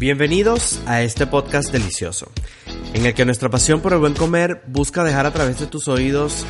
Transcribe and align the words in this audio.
Bienvenidos 0.00 0.82
a 0.86 1.02
este 1.02 1.24
podcast 1.24 1.70
delicioso, 1.70 2.26
en 2.94 3.06
el 3.06 3.14
que 3.14 3.24
nuestra 3.24 3.48
pasión 3.48 3.80
por 3.80 3.92
el 3.92 4.00
buen 4.00 4.14
comer 4.14 4.60
busca 4.66 5.04
dejar 5.04 5.24
a 5.24 5.32
través 5.32 5.60
de 5.60 5.68
tus 5.68 5.86
oídos 5.86 6.44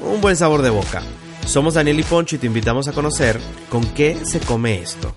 un 0.00 0.20
buen 0.20 0.36
sabor 0.36 0.60
de 0.60 0.68
boca. 0.68 1.02
Somos 1.46 1.74
Daniel 1.74 1.98
y 1.98 2.02
Poncho 2.02 2.36
y 2.36 2.38
te 2.38 2.46
invitamos 2.46 2.88
a 2.88 2.92
conocer 2.92 3.40
con 3.70 3.86
qué 3.94 4.18
se 4.26 4.38
come 4.40 4.82
esto. 4.82 5.16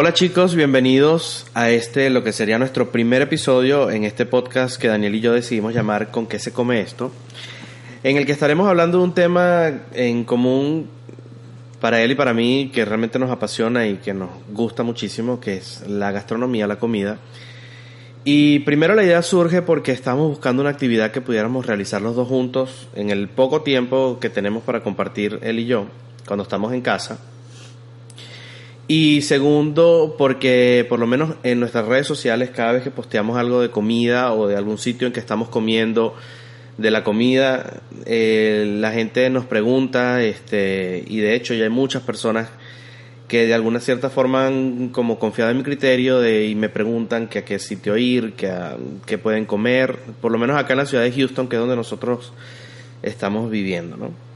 Hola 0.00 0.14
chicos, 0.14 0.54
bienvenidos 0.54 1.44
a 1.54 1.70
este, 1.70 2.08
lo 2.08 2.22
que 2.22 2.32
sería 2.32 2.56
nuestro 2.56 2.92
primer 2.92 3.20
episodio 3.20 3.90
en 3.90 4.04
este 4.04 4.26
podcast 4.26 4.80
que 4.80 4.86
Daniel 4.86 5.16
y 5.16 5.20
yo 5.20 5.32
decidimos 5.32 5.74
llamar 5.74 6.12
¿Con 6.12 6.28
qué 6.28 6.38
se 6.38 6.52
come 6.52 6.80
esto? 6.80 7.10
En 8.04 8.16
el 8.16 8.24
que 8.24 8.30
estaremos 8.30 8.68
hablando 8.68 8.98
de 8.98 9.02
un 9.02 9.12
tema 9.12 9.72
en 9.92 10.22
común 10.22 10.88
para 11.80 12.00
él 12.00 12.12
y 12.12 12.14
para 12.14 12.32
mí 12.32 12.70
que 12.72 12.84
realmente 12.84 13.18
nos 13.18 13.28
apasiona 13.32 13.88
y 13.88 13.96
que 13.96 14.14
nos 14.14 14.30
gusta 14.52 14.84
muchísimo, 14.84 15.40
que 15.40 15.56
es 15.56 15.82
la 15.88 16.12
gastronomía, 16.12 16.68
la 16.68 16.78
comida. 16.78 17.18
Y 18.22 18.60
primero 18.60 18.94
la 18.94 19.02
idea 19.02 19.20
surge 19.22 19.62
porque 19.62 19.90
estamos 19.90 20.28
buscando 20.28 20.62
una 20.62 20.70
actividad 20.70 21.10
que 21.10 21.22
pudiéramos 21.22 21.66
realizar 21.66 22.00
los 22.00 22.14
dos 22.14 22.28
juntos 22.28 22.86
en 22.94 23.10
el 23.10 23.28
poco 23.28 23.62
tiempo 23.62 24.18
que 24.20 24.30
tenemos 24.30 24.62
para 24.62 24.80
compartir 24.80 25.40
él 25.42 25.58
y 25.58 25.66
yo 25.66 25.86
cuando 26.24 26.44
estamos 26.44 26.72
en 26.72 26.82
casa. 26.82 27.18
Y 28.88 29.20
segundo, 29.20 30.16
porque 30.16 30.86
por 30.88 30.98
lo 30.98 31.06
menos 31.06 31.34
en 31.42 31.60
nuestras 31.60 31.86
redes 31.86 32.06
sociales, 32.06 32.50
cada 32.50 32.72
vez 32.72 32.82
que 32.82 32.90
posteamos 32.90 33.36
algo 33.36 33.60
de 33.60 33.70
comida 33.70 34.32
o 34.32 34.48
de 34.48 34.56
algún 34.56 34.78
sitio 34.78 35.06
en 35.06 35.12
que 35.12 35.20
estamos 35.20 35.50
comiendo, 35.50 36.16
de 36.78 36.92
la 36.92 37.02
comida, 37.02 37.82
eh, 38.06 38.76
la 38.78 38.92
gente 38.92 39.28
nos 39.30 39.44
pregunta, 39.44 40.22
este, 40.22 41.04
y 41.06 41.18
de 41.18 41.34
hecho 41.34 41.52
ya 41.52 41.64
hay 41.64 41.70
muchas 41.70 42.02
personas 42.02 42.48
que 43.26 43.46
de 43.46 43.52
alguna 43.52 43.80
cierta 43.80 44.08
forma 44.08 44.46
han 44.46 44.88
como 44.88 45.18
confiado 45.18 45.50
en 45.50 45.58
mi 45.58 45.64
criterio 45.64 46.20
de, 46.20 46.46
y 46.46 46.54
me 46.54 46.68
preguntan 46.68 47.26
que 47.26 47.40
a 47.40 47.44
qué 47.44 47.58
sitio 47.58 47.96
ir, 47.98 48.32
que, 48.34 48.48
a, 48.48 48.78
pueden 49.22 49.44
comer, 49.44 49.98
por 50.20 50.30
lo 50.30 50.38
menos 50.38 50.56
acá 50.56 50.72
en 50.72 50.78
la 50.78 50.86
ciudad 50.86 51.02
de 51.02 51.12
Houston, 51.12 51.48
que 51.48 51.56
es 51.56 51.60
donde 51.60 51.76
nosotros 51.76 52.32
estamos 53.02 53.50
viviendo, 53.50 53.96
¿no? 53.96 54.27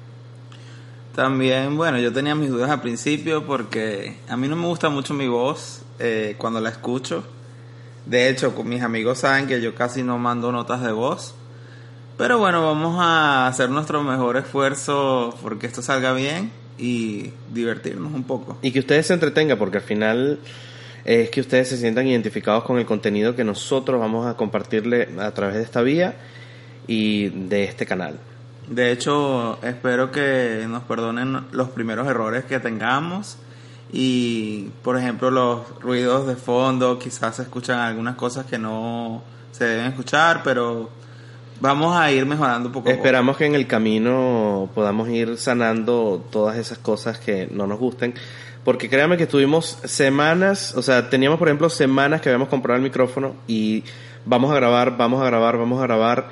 También, 1.15 1.77
bueno, 1.77 1.99
yo 1.99 2.13
tenía 2.13 2.35
mis 2.35 2.49
dudas 2.49 2.71
al 2.71 2.81
principio 2.81 3.45
porque 3.45 4.17
a 4.29 4.37
mí 4.37 4.49
no 4.49 4.57
me 4.57 4.67
gusta 4.67 4.89
mucho 4.89 5.13
mi 5.13 5.29
voz 5.29 5.83
eh, 5.99 6.37
cuando 6.39 6.61
la 6.61 6.71
escucho. 6.71 7.23
De 8.07 8.29
hecho, 8.29 8.53
mis 8.65 8.83
amigos 8.83 9.19
saben 9.19 9.47
que 9.47 9.61
yo 9.61 9.75
casi 9.75 10.03
no 10.03 10.19
mando 10.19 10.51
notas 10.53 10.83
de 10.83 10.91
voz. 10.93 11.35
Pero 12.17 12.39
bueno, 12.39 12.63
vamos 12.63 12.97
a 12.99 13.47
hacer 13.47 13.69
nuestro 13.69 14.03
mejor 14.03 14.37
esfuerzo 14.37 15.37
porque 15.43 15.67
esto 15.67 15.83
salga 15.83 16.13
bien 16.13 16.51
y 16.79 17.31
divertirnos 17.53 18.13
un 18.13 18.25
poco. 18.25 18.59
Y 18.63 18.73
que 18.73 18.81
ustedes 18.81 19.07
se 19.07 19.15
entretengan 19.15 19.59
porque 19.59 19.79
al 19.79 19.85
final 19.85 20.39
es 21.05 21.31
que 21.31 21.41
ustedes 21.41 21.69
se 21.69 21.77
sientan 21.77 22.07
identificados 22.07 22.65
con 22.65 22.79
el 22.79 22.87
contenido 22.87 23.37
que 23.37 23.45
nosotros 23.45 24.01
vamos 24.01 24.27
a 24.27 24.37
compartirle 24.37 25.09
a 25.19 25.31
través 25.33 25.57
de 25.57 25.63
esta 25.63 25.83
vía 25.83 26.15
y 26.87 27.29
de 27.29 27.65
este 27.65 27.87
canal. 27.87 28.19
De 28.69 28.93
hecho, 28.93 29.59
espero 29.63 30.11
que 30.11 30.67
nos 30.69 30.83
perdonen 30.85 31.47
los 31.53 31.69
primeros 31.71 32.07
errores 32.07 32.45
que 32.45 32.61
tengamos 32.61 33.37
y, 33.93 34.71
por 34.83 34.97
ejemplo, 34.97 35.31
los 35.31 35.81
ruidos 35.81 36.27
de 36.27 36.37
fondo, 36.37 36.99
quizás 36.99 37.37
se 37.37 37.43
escuchan 37.43 37.79
algunas 37.79 38.17
cosas 38.17 38.47
que 38.47 38.59
no 38.59 39.23
se 39.51 39.67
deben 39.67 39.87
escuchar, 39.87 40.43
pero 40.43 40.91
vamos 41.61 41.95
a 41.95 42.11
ir 42.11 42.25
mejorando 42.25 42.69
un 42.69 42.73
poco. 42.73 42.89
Esperamos 42.89 43.37
que 43.37 43.47
en 43.47 43.55
el 43.55 43.67
camino 43.67 44.71
podamos 44.75 45.09
ir 45.11 45.37
sanando 45.37 46.25
todas 46.31 46.57
esas 46.57 46.79
cosas 46.79 47.19
que 47.19 47.49
no 47.51 47.67
nos 47.67 47.79
gusten. 47.79 48.15
Porque 48.65 48.89
créanme 48.89 49.17
que 49.17 49.25
estuvimos 49.25 49.79
semanas, 49.85 50.75
o 50.77 50.83
sea, 50.83 51.11
teníamos 51.11 51.39
por 51.39 51.49
ejemplo 51.49 51.69
semanas 51.69 52.21
que 52.21 52.29
habíamos 52.29 52.49
comprado 52.49 52.77
el 52.77 52.83
micrófono 52.83 53.35
y 53.49 53.83
vamos 54.25 54.53
a 54.53 54.55
grabar, 54.55 54.97
vamos 54.97 55.21
a 55.21 55.27
grabar, 55.27 55.59
vamos 55.59 55.81
a 55.81 55.83
grabar 55.83 56.31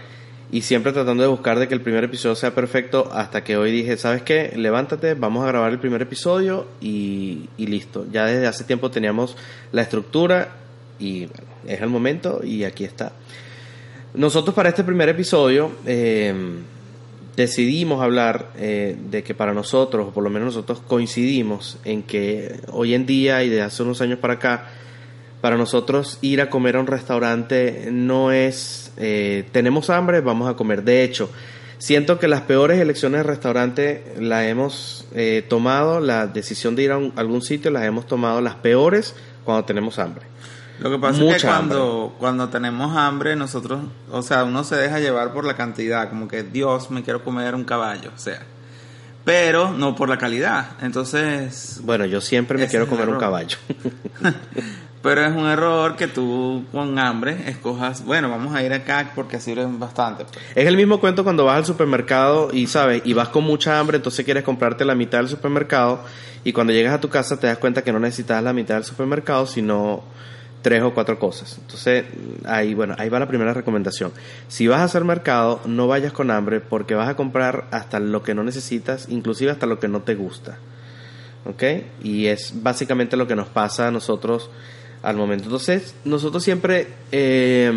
y 0.52 0.62
siempre 0.62 0.92
tratando 0.92 1.22
de 1.22 1.28
buscar 1.28 1.58
de 1.58 1.68
que 1.68 1.74
el 1.74 1.80
primer 1.80 2.04
episodio 2.04 2.34
sea 2.34 2.54
perfecto 2.54 3.10
hasta 3.12 3.44
que 3.44 3.56
hoy 3.56 3.70
dije, 3.70 3.96
¿sabes 3.96 4.22
qué? 4.22 4.52
Levántate, 4.56 5.14
vamos 5.14 5.44
a 5.44 5.48
grabar 5.48 5.70
el 5.72 5.78
primer 5.78 6.02
episodio 6.02 6.66
y, 6.80 7.48
y 7.56 7.66
listo. 7.66 8.06
Ya 8.10 8.24
desde 8.26 8.46
hace 8.46 8.64
tiempo 8.64 8.90
teníamos 8.90 9.36
la 9.72 9.82
estructura 9.82 10.56
y 10.98 11.26
bueno, 11.26 11.48
es 11.66 11.80
el 11.80 11.88
momento 11.88 12.40
y 12.44 12.64
aquí 12.64 12.84
está. 12.84 13.12
Nosotros 14.14 14.54
para 14.54 14.70
este 14.70 14.82
primer 14.82 15.08
episodio 15.08 15.70
eh, 15.86 16.34
decidimos 17.36 18.02
hablar 18.02 18.50
eh, 18.56 18.96
de 19.08 19.22
que 19.22 19.34
para 19.34 19.54
nosotros, 19.54 20.08
o 20.08 20.10
por 20.10 20.24
lo 20.24 20.30
menos 20.30 20.46
nosotros 20.46 20.80
coincidimos 20.86 21.78
en 21.84 22.02
que 22.02 22.60
hoy 22.72 22.94
en 22.94 23.06
día 23.06 23.42
y 23.44 23.48
de 23.48 23.62
hace 23.62 23.82
unos 23.82 24.00
años 24.00 24.18
para 24.18 24.34
acá, 24.34 24.68
para 25.40 25.56
nosotros 25.56 26.18
ir 26.20 26.40
a 26.40 26.50
comer 26.50 26.76
a 26.76 26.80
un 26.80 26.86
restaurante 26.86 27.88
no 27.90 28.32
es, 28.32 28.92
eh, 28.96 29.48
tenemos 29.52 29.90
hambre, 29.90 30.20
vamos 30.20 30.48
a 30.48 30.54
comer. 30.54 30.82
De 30.82 31.02
hecho, 31.02 31.30
siento 31.78 32.18
que 32.18 32.28
las 32.28 32.42
peores 32.42 32.80
elecciones 32.80 33.20
de 33.20 33.24
restaurante 33.24 34.14
las 34.18 34.44
hemos 34.44 35.06
eh, 35.14 35.44
tomado, 35.48 36.00
la 36.00 36.26
decisión 36.26 36.76
de 36.76 36.82
ir 36.82 36.92
a 36.92 36.98
un, 36.98 37.12
algún 37.16 37.42
sitio 37.42 37.70
las 37.70 37.84
hemos 37.84 38.06
tomado 38.06 38.40
las 38.40 38.54
peores 38.56 39.14
cuando 39.44 39.64
tenemos 39.64 39.98
hambre. 39.98 40.26
Lo 40.78 40.90
que 40.90 40.98
pasa 40.98 41.20
Mucha 41.20 41.36
es 41.36 41.42
que 41.42 41.48
cuando, 41.48 42.14
cuando 42.18 42.48
tenemos 42.48 42.96
hambre, 42.96 43.36
nosotros, 43.36 43.80
o 44.10 44.22
sea, 44.22 44.44
uno 44.44 44.64
se 44.64 44.76
deja 44.76 44.98
llevar 44.98 45.32
por 45.32 45.44
la 45.44 45.54
cantidad, 45.54 46.08
como 46.08 46.26
que 46.26 46.42
Dios, 46.42 46.90
me 46.90 47.02
quiero 47.02 47.22
comer 47.22 47.54
un 47.54 47.64
caballo, 47.64 48.10
o 48.14 48.18
sea. 48.18 48.40
Pero 49.24 49.70
no 49.70 49.94
por 49.94 50.08
la 50.08 50.18
calidad. 50.18 50.72
Entonces. 50.80 51.80
Bueno, 51.82 52.06
yo 52.06 52.20
siempre 52.20 52.58
me 52.58 52.68
quiero 52.68 52.86
comer 52.86 53.08
un 53.08 53.18
caballo. 53.18 53.58
Pero 55.02 55.24
es 55.24 55.34
un 55.34 55.46
error 55.46 55.96
que 55.96 56.08
tú 56.08 56.64
con 56.72 56.98
hambre 56.98 57.48
escojas, 57.48 58.04
bueno, 58.04 58.28
vamos 58.28 58.54
a 58.54 58.62
ir 58.62 58.70
acá 58.74 59.12
porque 59.14 59.40
sirven 59.40 59.78
bastante. 59.78 60.26
Es 60.54 60.66
el 60.66 60.76
mismo 60.76 61.00
cuento 61.00 61.24
cuando 61.24 61.46
vas 61.46 61.56
al 61.56 61.64
supermercado 61.64 62.50
y 62.52 62.66
sabes, 62.66 63.00
y 63.06 63.14
vas 63.14 63.30
con 63.30 63.44
mucha 63.44 63.78
hambre, 63.78 63.96
entonces 63.96 64.26
quieres 64.26 64.44
comprarte 64.44 64.84
la 64.84 64.94
mitad 64.94 65.18
del 65.18 65.28
supermercado 65.28 66.04
y 66.44 66.52
cuando 66.52 66.74
llegas 66.74 66.92
a 66.92 67.00
tu 67.00 67.08
casa 67.08 67.40
te 67.40 67.46
das 67.46 67.56
cuenta 67.56 67.82
que 67.82 67.92
no 67.92 67.98
necesitas 67.98 68.42
la 68.42 68.52
mitad 68.52 68.74
del 68.74 68.84
supermercado, 68.84 69.46
sino 69.46 70.02
tres 70.62 70.82
o 70.82 70.92
cuatro 70.92 71.18
cosas. 71.18 71.58
Entonces, 71.60 72.04
ahí, 72.44 72.74
bueno, 72.74 72.94
ahí 72.98 73.08
va 73.08 73.18
la 73.18 73.28
primera 73.28 73.54
recomendación. 73.54 74.12
Si 74.48 74.66
vas 74.66 74.80
a 74.80 74.84
hacer 74.84 75.04
mercado, 75.04 75.60
no 75.64 75.86
vayas 75.86 76.12
con 76.12 76.30
hambre 76.30 76.60
porque 76.60 76.94
vas 76.94 77.08
a 77.08 77.16
comprar 77.16 77.66
hasta 77.70 78.00
lo 78.00 78.22
que 78.22 78.34
no 78.34 78.44
necesitas, 78.44 79.08
inclusive 79.08 79.50
hasta 79.50 79.66
lo 79.66 79.78
que 79.78 79.88
no 79.88 80.02
te 80.02 80.14
gusta. 80.14 80.58
¿Ok? 81.46 81.62
Y 82.02 82.26
es 82.26 82.52
básicamente 82.62 83.16
lo 83.16 83.26
que 83.26 83.36
nos 83.36 83.48
pasa 83.48 83.88
a 83.88 83.90
nosotros 83.90 84.50
al 85.02 85.16
momento. 85.16 85.44
Entonces, 85.44 85.94
nosotros 86.04 86.44
siempre 86.44 86.88
eh, 87.12 87.72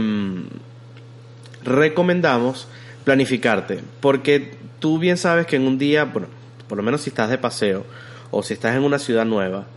recomendamos 1.63 2.67
planificarte, 3.05 3.79
porque 4.01 4.51
tú 4.79 4.99
bien 4.99 5.17
sabes 5.17 5.45
que 5.45 5.55
en 5.55 5.63
un 5.63 5.77
día, 5.77 6.05
bueno, 6.05 6.27
por 6.67 6.77
lo 6.77 6.83
menos 6.83 7.01
si 7.01 7.09
estás 7.09 7.29
de 7.29 7.37
paseo 7.37 7.85
o 8.31 8.43
si 8.43 8.53
estás 8.53 8.75
en 8.75 8.83
una 8.83 8.99
ciudad 8.99 9.25
nueva, 9.25 9.67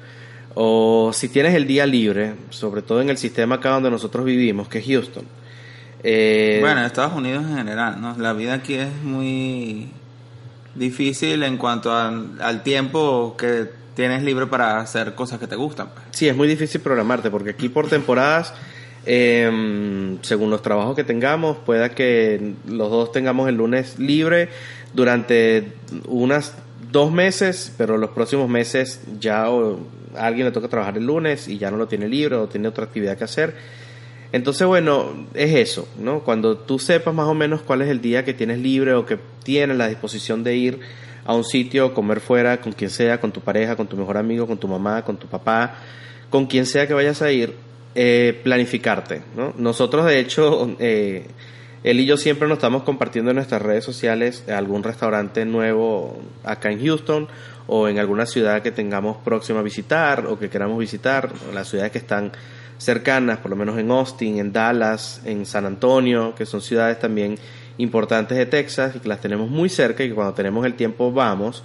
o 0.59 1.11
si 1.13 1.29
tienes 1.29 1.55
el 1.55 1.67
día 1.67 1.85
libre, 1.85 2.33
sobre 2.49 2.81
todo 2.81 3.03
en 3.03 3.11
el 3.11 3.19
sistema 3.19 3.57
acá 3.57 3.69
donde 3.71 3.91
nosotros 3.91 4.25
vivimos, 4.25 4.69
que 4.69 4.79
es 4.79 4.87
Houston. 4.87 5.25
Eh, 6.03 6.59
bueno, 6.63 6.81
en 6.81 6.87
Estados 6.87 7.13
Unidos 7.13 7.45
en 7.45 7.59
general, 7.59 8.01
¿no? 8.01 8.17
La 8.17 8.33
vida 8.33 8.55
aquí 8.55 8.75
es 8.75 8.89
muy 9.03 9.89
difícil 10.75 11.43
en 11.43 11.59
cuanto 11.59 11.95
al, 11.95 12.41
al 12.41 12.63
tiempo 12.63 13.37
que 13.37 13.69
tienes 13.95 14.23
libre 14.23 14.47
para 14.47 14.79
hacer 14.79 15.15
cosas 15.15 15.39
que 15.39 15.47
te 15.47 15.57
gustan. 15.57 15.89
Pues. 15.93 16.07
Sí, 16.13 16.27
es 16.27 16.35
muy 16.35 16.49
difícil 16.49 16.81
programarte 16.81 17.31
porque 17.31 17.51
aquí 17.51 17.69
por 17.69 17.91
temporadas, 17.91 18.55
eh, 19.05 20.17
según 20.23 20.49
los 20.49 20.63
trabajos 20.63 20.97
que 20.97 21.05
tengamos, 21.05 21.59
pueda 21.59 21.91
que 21.91 22.55
los 22.67 22.91
dos 22.91 23.13
tengamos 23.13 23.47
el 23.47 23.57
lunes 23.57 23.99
libre 23.99 24.49
durante 24.95 25.75
unas 26.07 26.55
dos 26.91 27.13
meses, 27.13 27.75
pero 27.77 27.99
los 27.99 28.11
próximos 28.11 28.49
meses 28.49 29.03
ya 29.21 29.51
alguien 30.19 30.47
le 30.47 30.53
toca 30.53 30.69
trabajar 30.69 30.97
el 30.97 31.07
lunes 31.07 31.49
y 31.49 31.59
ya 31.59 31.71
no 31.71 31.77
lo 31.77 31.89
tiene 31.89 32.09
libre 32.09 32.37
o 32.37 32.49
tiene 32.49 32.69
otra 32.69 32.85
actividad 32.85 33.17
que 33.17 33.25
hacer. 33.25 33.55
Entonces, 34.33 34.67
bueno, 34.67 35.27
es 35.35 35.55
eso, 35.55 35.89
¿no? 35.99 36.21
Cuando 36.21 36.57
tú 36.57 36.79
sepas 36.79 37.15
más 37.15 37.27
o 37.27 37.35
menos 37.35 37.63
cuál 37.63 37.83
es 37.83 37.89
el 37.89 38.01
día 38.01 38.25
que 38.25 38.35
tienes 38.35 38.59
libre 38.59 38.95
o 38.95 39.07
que 39.07 39.19
tienes 39.45 39.77
la 39.77 39.89
disposición 39.89 40.43
de 40.43 40.57
ir 40.57 40.81
a 41.25 41.35
un 41.35 41.45
sitio, 41.45 41.95
comer 41.95 42.21
fuera, 42.21 42.61
con 42.61 42.73
quien 42.73 42.91
sea, 42.91 43.21
con 43.21 43.33
tu 43.33 43.41
pareja, 43.41 43.77
con 43.77 43.87
tu 43.87 43.97
mejor 43.97 44.17
amigo, 44.17 44.47
con 44.47 44.59
tu 44.59 44.69
mamá, 44.69 45.05
con 45.05 45.17
tu 45.17 45.27
papá, 45.27 45.77
con 46.31 46.47
quien 46.47 46.67
sea 46.67 46.87
que 46.87 46.95
vayas 46.95 47.23
a 47.23 47.31
ir, 47.31 47.55
eh, 47.95 48.39
planificarte, 48.43 49.23
¿no? 49.37 49.55
Nosotros, 49.57 50.07
de 50.07 50.21
hecho, 50.21 50.77
eh, 50.81 51.27
él 51.83 52.01
y 52.01 52.07
yo 52.07 52.17
siempre 52.17 52.49
nos 52.49 52.59
estamos 52.59 52.83
compartiendo 52.83 53.31
en 53.31 53.37
nuestras 53.37 53.63
redes 53.63 53.85
sociales 53.85 54.45
algún 54.49 54.83
restaurante 54.83 55.45
nuevo 55.45 56.21
acá 56.45 56.71
en 56.71 56.85
Houston 56.85 57.29
o 57.67 57.89
en 57.89 57.99
alguna 57.99 58.27
ciudad 58.27 58.63
que 58.63 58.71
tengamos 58.71 59.17
próxima 59.19 59.61
a 59.61 59.63
visitar 59.63 60.27
o 60.27 60.39
que 60.39 60.49
queramos 60.49 60.79
visitar, 60.79 61.33
las 61.53 61.69
ciudades 61.69 61.93
que 61.93 61.99
están 61.99 62.33
cercanas, 62.79 63.39
por 63.39 63.51
lo 63.51 63.57
menos 63.57 63.79
en 63.79 63.91
Austin, 63.91 64.39
en 64.39 64.53
Dallas, 64.53 65.21
en 65.25 65.47
San 65.47 65.67
Antonio, 65.67 66.35
que 66.35 66.47
son 66.47 66.61
ciudades 66.61 66.99
también 66.99 67.39
importantes 67.79 68.37
de 68.37 68.47
Texas 68.47 68.97
y 68.97 69.01
que 69.01 69.09
las 69.09 69.21
tenemos 69.21 69.51
muy 69.51 69.69
cerca 69.69 70.05
y 70.05 70.09
que 70.09 70.15
cuando 70.15 70.35
tenemos 70.35 70.65
el 70.65 70.75
tiempo 70.75 71.13
vamos 71.13 71.63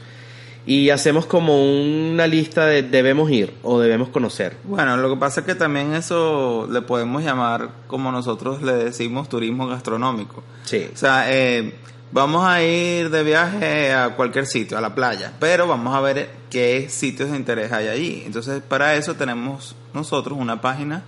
y 0.65 0.89
hacemos 0.89 1.25
como 1.25 1.63
una 1.63 2.27
lista 2.27 2.65
de 2.65 2.83
debemos 2.83 3.31
ir 3.31 3.53
o 3.63 3.79
debemos 3.79 4.09
conocer. 4.09 4.57
Bueno, 4.63 4.95
lo 4.97 5.09
que 5.09 5.19
pasa 5.19 5.41
es 5.41 5.45
que 5.45 5.55
también 5.55 5.93
eso 5.93 6.67
le 6.71 6.81
podemos 6.81 7.23
llamar, 7.23 7.69
como 7.87 8.11
nosotros 8.11 8.61
le 8.61 8.73
decimos, 8.73 9.27
turismo 9.27 9.67
gastronómico. 9.67 10.43
Sí. 10.63 10.87
O 10.93 10.97
sea, 10.97 11.25
eh, 11.27 11.73
vamos 12.11 12.45
a 12.45 12.63
ir 12.63 13.09
de 13.09 13.23
viaje 13.23 13.93
a 13.93 14.15
cualquier 14.15 14.45
sitio, 14.45 14.77
a 14.77 14.81
la 14.81 14.95
playa, 14.95 15.33
pero 15.39 15.67
vamos 15.67 15.95
a 15.95 16.01
ver 16.01 16.29
qué 16.49 16.87
sitios 16.89 17.31
de 17.31 17.37
interés 17.37 17.71
hay 17.71 17.87
allí. 17.87 18.23
Entonces, 18.25 18.61
para 18.61 18.95
eso 18.95 19.15
tenemos 19.15 19.75
nosotros 19.93 20.37
una 20.37 20.61
página. 20.61 21.03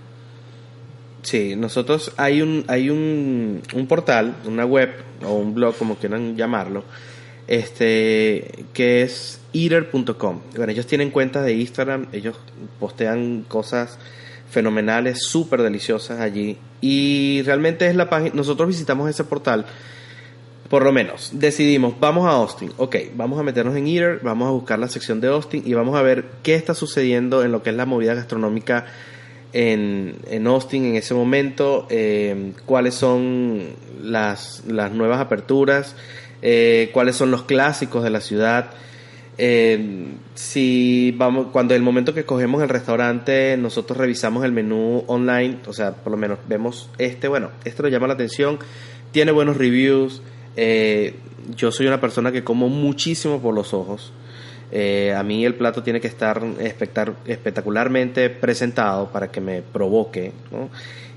Sí, 1.22 1.56
nosotros 1.56 2.12
hay 2.16 2.42
un 2.42 2.64
hay 2.68 2.90
un, 2.90 3.62
un 3.72 3.86
portal, 3.86 4.36
una 4.44 4.66
web 4.66 4.90
o 5.24 5.34
un 5.34 5.54
blog 5.54 5.76
como 5.76 5.96
quieran 5.96 6.36
llamarlo, 6.36 6.84
este 7.46 8.66
que 8.74 9.02
es 9.02 9.40
eater.com. 9.54 10.40
Bueno, 10.54 10.72
ellos 10.72 10.86
tienen 10.86 11.10
cuentas 11.10 11.44
de 11.44 11.54
Instagram, 11.54 12.08
ellos 12.12 12.36
postean 12.78 13.44
cosas 13.48 13.98
fenomenales, 14.50 15.24
súper 15.24 15.62
deliciosas 15.62 16.20
allí 16.20 16.58
y 16.82 17.40
realmente 17.42 17.86
es 17.88 17.96
la 17.96 18.10
página, 18.10 18.34
nosotros 18.34 18.68
visitamos 18.68 19.08
ese 19.08 19.24
portal 19.24 19.64
por 20.74 20.82
lo 20.82 20.90
menos, 20.90 21.30
decidimos, 21.32 21.94
vamos 22.00 22.26
a 22.26 22.30
Austin, 22.30 22.72
ok, 22.78 22.96
vamos 23.14 23.38
a 23.38 23.44
meternos 23.44 23.76
en 23.76 23.86
Eater, 23.86 24.18
vamos 24.24 24.48
a 24.48 24.50
buscar 24.50 24.76
la 24.76 24.88
sección 24.88 25.20
de 25.20 25.28
Austin 25.28 25.62
y 25.64 25.72
vamos 25.72 25.94
a 25.94 26.02
ver 26.02 26.24
qué 26.42 26.56
está 26.56 26.74
sucediendo 26.74 27.44
en 27.44 27.52
lo 27.52 27.62
que 27.62 27.70
es 27.70 27.76
la 27.76 27.86
movida 27.86 28.12
gastronómica 28.14 28.84
en, 29.52 30.16
en 30.28 30.46
Austin 30.48 30.84
en 30.84 30.96
ese 30.96 31.14
momento, 31.14 31.86
eh, 31.90 32.54
cuáles 32.66 32.94
son 32.96 33.68
las, 34.02 34.64
las 34.66 34.90
nuevas 34.90 35.20
aperturas, 35.20 35.94
eh, 36.42 36.90
cuáles 36.92 37.14
son 37.14 37.30
los 37.30 37.44
clásicos 37.44 38.02
de 38.02 38.10
la 38.10 38.20
ciudad. 38.20 38.70
Eh, 39.38 40.08
si 40.34 41.14
vamos, 41.16 41.52
cuando 41.52 41.76
el 41.76 41.82
momento 41.82 42.14
que 42.14 42.24
cogemos 42.24 42.64
el 42.64 42.68
restaurante, 42.68 43.56
nosotros 43.56 43.96
revisamos 43.96 44.44
el 44.44 44.50
menú 44.50 45.04
online, 45.06 45.58
o 45.68 45.72
sea, 45.72 45.92
por 45.92 46.10
lo 46.10 46.16
menos 46.16 46.40
vemos 46.48 46.90
este, 46.98 47.28
bueno, 47.28 47.50
este 47.64 47.80
nos 47.80 47.92
llama 47.92 48.08
la 48.08 48.14
atención, 48.14 48.58
tiene 49.12 49.30
buenos 49.30 49.56
reviews, 49.56 50.20
eh, 50.56 51.14
yo 51.56 51.70
soy 51.70 51.86
una 51.86 52.00
persona 52.00 52.32
que 52.32 52.44
como 52.44 52.68
muchísimo 52.68 53.40
por 53.40 53.54
los 53.54 53.74
ojos. 53.74 54.12
Eh, 54.72 55.14
a 55.16 55.22
mí 55.22 55.44
el 55.44 55.54
plato 55.54 55.82
tiene 55.82 56.00
que 56.00 56.08
estar 56.08 56.42
espectacularmente 57.26 58.30
presentado 58.30 59.08
para 59.10 59.30
que 59.30 59.40
me 59.40 59.62
provoque. 59.62 60.32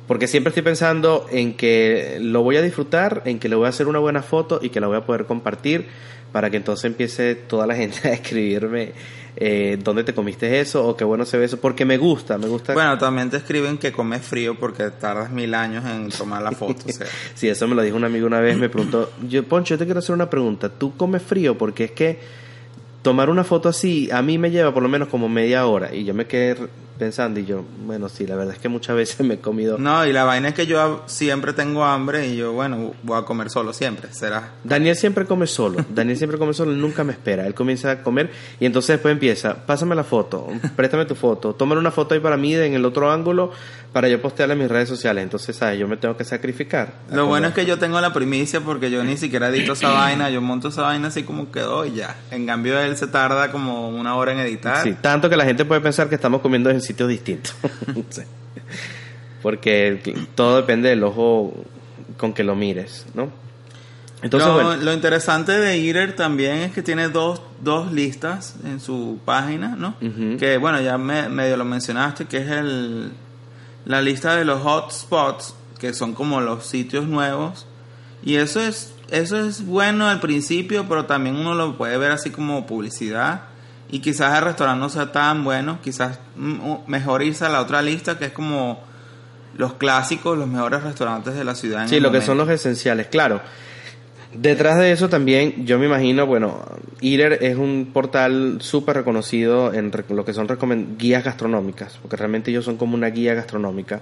Porque 0.08 0.28
siempre 0.28 0.50
estoy 0.50 0.64
pensando 0.64 1.26
en 1.32 1.54
que 1.54 2.18
lo 2.22 2.42
voy 2.42 2.58
a 2.58 2.62
disfrutar, 2.62 3.24
en 3.26 3.40
que 3.40 3.50
le 3.50 3.56
voy 3.56 3.66
a 3.66 3.70
hacer 3.70 3.88
una 3.88 4.00
buena 4.00 4.22
foto 4.22 4.60
y 4.62 4.70
que 4.70 4.80
la 4.80 4.88
voy 4.88 4.98
a 4.98 5.06
poder 5.06 5.26
compartir 5.26 5.88
para 6.32 6.50
que 6.50 6.58
entonces 6.58 6.86
empiece 6.86 7.36
toda 7.36 7.68
la 7.68 7.76
gente 7.78 8.08
a 8.08 8.14
escribirme 8.14 8.94
eh, 9.36 9.78
dónde 9.84 10.04
te 10.04 10.14
comiste 10.14 10.60
eso 10.60 10.88
o 10.88 10.98
qué 10.98 11.04
bueno 11.04 11.24
se 11.26 11.38
ve 11.38 11.46
eso, 11.46 11.60
porque 11.60 11.86
me 11.86 11.98
gusta, 11.98 12.38
me 12.38 12.48
gusta. 12.48 12.74
Bueno, 12.74 12.98
también 12.98 13.30
te 13.30 13.38
escriben 13.38 13.78
que 13.78 13.92
comes 13.92 14.24
frío 14.24 14.56
porque 14.56 14.90
tardas 14.90 15.30
mil 15.30 15.54
años 15.54 15.86
en 15.86 16.10
tomar 16.10 16.42
la 16.42 16.52
foto. 16.52 16.86
o 16.88 16.92
sea. 16.92 17.06
Sí, 17.36 17.48
eso 17.48 17.68
me 17.68 17.76
lo 17.76 17.84
dijo 17.84 17.98
un 17.98 18.04
amigo 18.04 18.26
una 18.26 18.40
vez, 18.40 18.58
me 18.58 18.70
preguntó, 18.70 19.12
yo, 19.28 19.44
Poncho, 19.44 19.76
yo 19.76 19.78
te 19.78 19.86
quiero 19.86 20.00
hacer 20.00 20.16
una 20.16 20.30
pregunta, 20.30 20.70
¿tú 20.70 20.98
comes 20.98 21.22
frío? 21.22 21.58
Porque 21.58 21.84
es 21.84 21.92
que 21.92 22.20
tomar 23.04 23.30
una 23.30 23.44
foto 23.44 23.70
así 23.70 24.10
a 24.12 24.22
mí 24.22 24.38
me 24.38 24.52
lleva 24.52 24.74
por 24.74 24.82
lo 24.84 24.90
menos 24.90 25.08
como 25.08 25.30
media 25.30 25.68
hora 25.68 25.94
y 25.94 26.04
yo 26.04 26.14
me 26.14 26.26
quedé 26.26 26.58
pensando 26.98 27.40
y 27.40 27.46
yo, 27.46 27.64
bueno, 27.86 28.10
sí, 28.10 28.28
la 28.28 28.36
verdad 28.36 28.56
es 28.56 28.60
que 28.60 28.70
muchas 28.70 28.96
veces 28.96 29.26
me 29.26 29.36
he 29.36 29.40
comido... 29.40 29.78
No, 29.78 30.06
y 30.06 30.14
la 30.14 30.24
vaina 30.24 30.50
es 30.50 30.54
que 30.54 30.68
yo 30.68 31.04
siempre 31.06 31.54
tengo 31.54 31.86
hambre 31.86 32.28
y 32.28 32.36
yo, 32.36 32.54
bueno, 32.54 32.94
voy 33.04 33.20
a 33.20 33.24
comer 33.24 33.50
solo 33.50 33.74
siempre, 33.74 34.12
será. 34.14 34.52
Daniel 34.64 34.96
siempre 34.96 35.26
come 35.26 35.48
solo, 35.48 35.86
Daniel 35.90 36.18
siempre 36.18 36.38
come 36.38 36.54
solo, 36.54 36.72
nunca 36.72 37.04
me 37.04 37.14
espera, 37.14 37.46
él 37.48 37.54
comienza 37.54 37.92
a 37.92 38.04
comer 38.04 38.32
y 38.60 38.66
entonces 38.66 38.96
después 38.96 39.12
empieza, 39.12 39.66
pásame 39.66 39.96
la 39.96 40.04
foto, 40.04 40.48
préstame 40.76 41.06
tu 41.06 41.16
foto, 41.16 41.54
tómame 41.54 41.80
una 41.80 41.92
foto 41.92 42.14
ahí 42.14 42.20
para 42.20 42.38
mí 42.38 42.54
en 42.56 42.74
el 42.74 42.86
otro 42.86 43.12
ángulo 43.12 43.52
para 43.94 44.10
yo 44.10 44.22
postearla 44.22 44.54
en 44.54 44.60
mis 44.60 44.70
redes 44.70 44.90
sociales, 44.90 45.24
entonces, 45.24 45.56
¿sabes? 45.56 45.80
Yo 45.80 45.88
me 45.88 45.98
tengo 45.98 46.16
que 46.16 46.24
sacrificar. 46.24 46.94
Lo 47.12 47.26
bueno 47.26 47.48
es 47.48 47.54
que 47.54 47.66
yo 47.66 47.80
tengo 47.80 48.00
la 48.00 48.14
primicia 48.14 48.62
porque 48.62 48.92
yo 48.92 49.04
ni 49.04 49.18
siquiera 49.18 49.48
edito 49.48 49.74
esa 49.74 49.90
vaina, 49.90 50.30
yo 50.30 50.42
monto 50.42 50.68
esa 50.68 50.84
vaina 50.84 51.08
así 51.08 51.24
como 51.24 51.52
quedó 51.52 51.86
y 51.86 51.96
ya. 51.96 52.16
En 52.30 52.46
cambio 52.46 52.80
él 52.80 52.96
se 52.98 53.08
tarda 53.08 53.52
como 53.52 53.90
una 53.90 54.16
hora 54.16 54.34
en 54.34 54.40
editar. 54.40 54.84
Sí, 54.84 54.94
tanto 55.02 55.30
que 55.30 55.38
la 55.38 55.46
gente 55.46 55.66
puede 55.66 55.82
pensar 55.82 56.10
que 56.10 56.16
estamos 56.16 56.42
comiendo 56.42 56.70
en 56.70 56.82
sitios 56.88 57.10
distintos. 57.10 57.56
Sí. 58.10 58.22
Porque 59.42 60.02
todo 60.34 60.58
depende 60.58 60.90
del 60.90 61.04
ojo 61.04 61.54
con 62.18 62.34
que 62.34 62.44
lo 62.44 62.56
mires, 62.56 63.06
¿no? 63.14 63.30
Entonces, 64.24 64.48
lo, 64.48 64.54
bueno, 64.56 64.76
lo 64.78 64.94
interesante 64.94 65.52
de 65.52 65.76
Eater 65.76 66.16
también 66.16 66.58
es 66.58 66.72
que 66.72 66.82
tiene 66.82 67.08
dos, 67.10 67.42
dos 67.62 67.92
listas 67.92 68.56
en 68.66 68.80
su 68.80 69.20
página, 69.24 69.76
¿no? 69.76 69.96
Que 70.40 70.58
bueno, 70.58 70.82
ya 70.82 70.98
me, 70.98 71.30
medio 71.30 71.56
lo 71.56 71.66
mencionaste, 71.66 72.26
que 72.26 72.38
es 72.38 72.50
el, 72.50 73.12
la 73.86 74.02
lista 74.02 74.36
de 74.36 74.44
los 74.44 74.66
hotspots, 74.66 75.54
que 75.80 75.94
son 75.94 76.14
como 76.14 76.42
los 76.42 76.66
sitios 76.66 77.08
nuevos. 77.08 77.68
Y 78.24 78.36
eso 78.36 78.60
es, 78.60 78.94
eso 79.12 79.40
es 79.40 79.64
bueno 79.66 80.08
al 80.08 80.20
principio, 80.20 80.88
pero 80.90 81.06
también 81.06 81.36
uno 81.36 81.54
lo 81.54 81.78
puede 81.78 81.98
ver 81.98 82.12
así 82.12 82.32
como 82.32 82.66
publicidad. 82.66 83.44
Y 83.90 84.00
quizás 84.00 84.38
el 84.38 84.44
restaurante 84.44 84.80
no 84.82 84.90
sea 84.90 85.12
tan 85.12 85.44
bueno, 85.44 85.80
quizás 85.82 86.20
mm, 86.36 86.60
mejor 86.88 87.24
irse 87.24 87.46
a 87.46 87.50
la 87.50 87.62
otra 87.62 87.82
lista, 87.82 88.18
que 88.18 88.26
es 88.26 88.32
como 88.32 88.84
los 89.58 89.74
clásicos, 89.76 90.38
los 90.38 90.48
mejores 90.48 90.84
restaurantes 90.84 91.36
de 91.36 91.44
la 91.44 91.56
ciudad. 91.56 91.84
en 91.84 91.90
Sí, 91.90 92.00
lo 92.00 92.12
que 92.12 92.22
son 92.22 92.38
los 92.38 92.50
esenciales, 92.50 93.08
claro. 93.08 93.42
Detrás 94.34 94.78
de 94.78 94.92
eso 94.92 95.08
también, 95.10 95.66
yo 95.66 95.80
me 95.80 95.86
imagino, 95.86 96.28
bueno, 96.28 96.64
Eater 97.02 97.40
es 97.42 97.56
un 97.56 97.92
portal 97.94 98.58
súper 98.60 98.98
reconocido 98.98 99.74
en 99.74 99.92
lo 100.10 100.26
que 100.26 100.34
son 100.34 100.48
guías 100.98 101.24
gastronómicas, 101.24 101.98
porque 102.02 102.18
realmente 102.18 102.52
ellos 102.52 102.66
son 102.66 102.78
como 102.78 102.96
una 102.96 103.08
guía 103.08 103.34
gastronómica. 103.34 104.02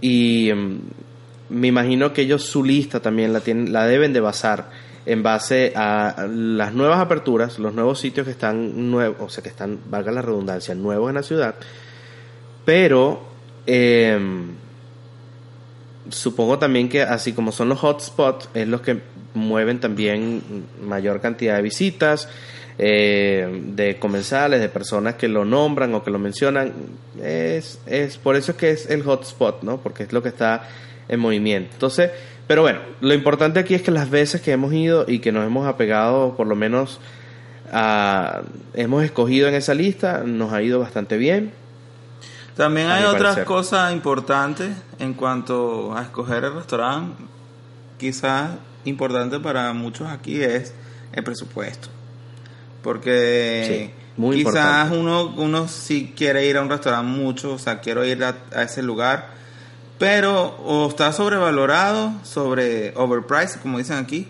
Y 0.00 0.52
mm, 0.52 0.78
me 1.48 1.68
imagino 1.68 2.12
que 2.12 2.22
ellos 2.22 2.44
su 2.44 2.62
lista 2.62 3.00
también 3.00 3.32
la, 3.32 3.40
tienen, 3.40 3.72
la 3.72 3.86
deben 3.86 4.12
de 4.12 4.20
basar 4.20 4.68
en 5.06 5.22
base 5.22 5.72
a 5.74 6.26
las 6.28 6.74
nuevas 6.74 6.98
aperturas, 6.98 7.58
los 7.58 7.72
nuevos 7.72 7.98
sitios 7.98 8.26
que 8.26 8.32
están 8.32 8.90
nuevos, 8.90 9.16
o 9.20 9.28
sea, 9.28 9.42
que 9.42 9.48
están, 9.48 9.78
valga 9.88 10.12
la 10.12 10.22
redundancia, 10.22 10.74
nuevos 10.74 11.08
en 11.08 11.14
la 11.14 11.22
ciudad. 11.22 11.54
Pero... 12.64 13.22
em, 13.66 14.66
supongo 16.10 16.58
también 16.58 16.88
que 16.88 17.02
así 17.02 17.32
como 17.32 17.52
son 17.52 17.68
los 17.68 17.82
hotspots, 17.82 18.48
es 18.54 18.68
los 18.68 18.80
que 18.80 19.00
mueven 19.34 19.80
también 19.80 20.42
mayor 20.82 21.20
cantidad 21.20 21.56
de 21.56 21.62
visitas, 21.62 22.28
eh, 22.78 23.62
de 23.74 23.98
comensales, 23.98 24.60
de 24.60 24.68
personas 24.68 25.14
que 25.14 25.28
lo 25.28 25.44
nombran 25.44 25.94
o 25.94 26.02
que 26.02 26.10
lo 26.10 26.18
mencionan. 26.18 26.72
Es, 27.22 27.80
es 27.86 28.18
por 28.18 28.36
eso 28.36 28.52
es 28.52 28.58
que 28.58 28.70
es 28.70 28.90
el 28.90 29.02
hotspot, 29.02 29.62
¿no? 29.62 29.78
Porque 29.78 30.04
es 30.04 30.12
lo 30.12 30.22
que 30.22 30.28
está 30.28 30.68
en 31.08 31.20
movimiento. 31.20 31.70
Entonces, 31.74 32.10
pero 32.46 32.62
bueno, 32.62 32.80
lo 33.00 33.12
importante 33.14 33.58
aquí 33.60 33.74
es 33.74 33.82
que 33.82 33.90
las 33.90 34.08
veces 34.10 34.40
que 34.40 34.52
hemos 34.52 34.72
ido 34.72 35.04
y 35.08 35.18
que 35.18 35.32
nos 35.32 35.44
hemos 35.44 35.66
apegado, 35.66 36.36
por 36.36 36.46
lo 36.46 36.54
menos, 36.54 37.00
a, 37.72 38.42
hemos 38.74 39.02
escogido 39.04 39.48
en 39.48 39.54
esa 39.54 39.74
lista, 39.74 40.22
nos 40.24 40.52
ha 40.52 40.62
ido 40.62 40.78
bastante 40.78 41.16
bien. 41.16 41.52
También 42.56 42.88
hay 42.88 43.04
otras 43.04 43.34
parecer. 43.34 43.44
cosas 43.44 43.92
importantes 43.92 44.70
en 44.98 45.14
cuanto 45.14 45.94
a 45.96 46.02
escoger 46.02 46.44
el 46.44 46.54
restaurante. 46.54 47.22
Quizás 47.98 48.50
importante 48.84 49.40
para 49.40 49.72
muchos 49.72 50.08
aquí 50.08 50.40
es 50.42 50.72
el 51.12 51.24
presupuesto. 51.24 51.88
Porque 52.82 53.90
Sí, 53.90 53.90
muy 54.16 54.36
quizás 54.36 54.84
importante. 54.86 54.98
uno, 54.98 55.34
uno 55.36 55.68
sí 55.68 56.14
quiere 56.16 56.46
ir 56.46 56.56
a 56.56 56.62
un 56.62 56.70
restaurante 56.70 57.10
mucho, 57.10 57.54
o 57.54 57.58
sea, 57.58 57.80
quiero 57.80 58.04
ir 58.04 58.22
a, 58.24 58.36
a 58.54 58.62
ese 58.62 58.82
lugar, 58.82 59.30
pero 59.98 60.56
o 60.64 60.88
está 60.88 61.12
sobrevalorado, 61.12 62.12
sobre 62.22 62.92
overpriced, 62.96 63.60
como 63.60 63.78
dicen 63.78 63.96
aquí. 63.96 64.28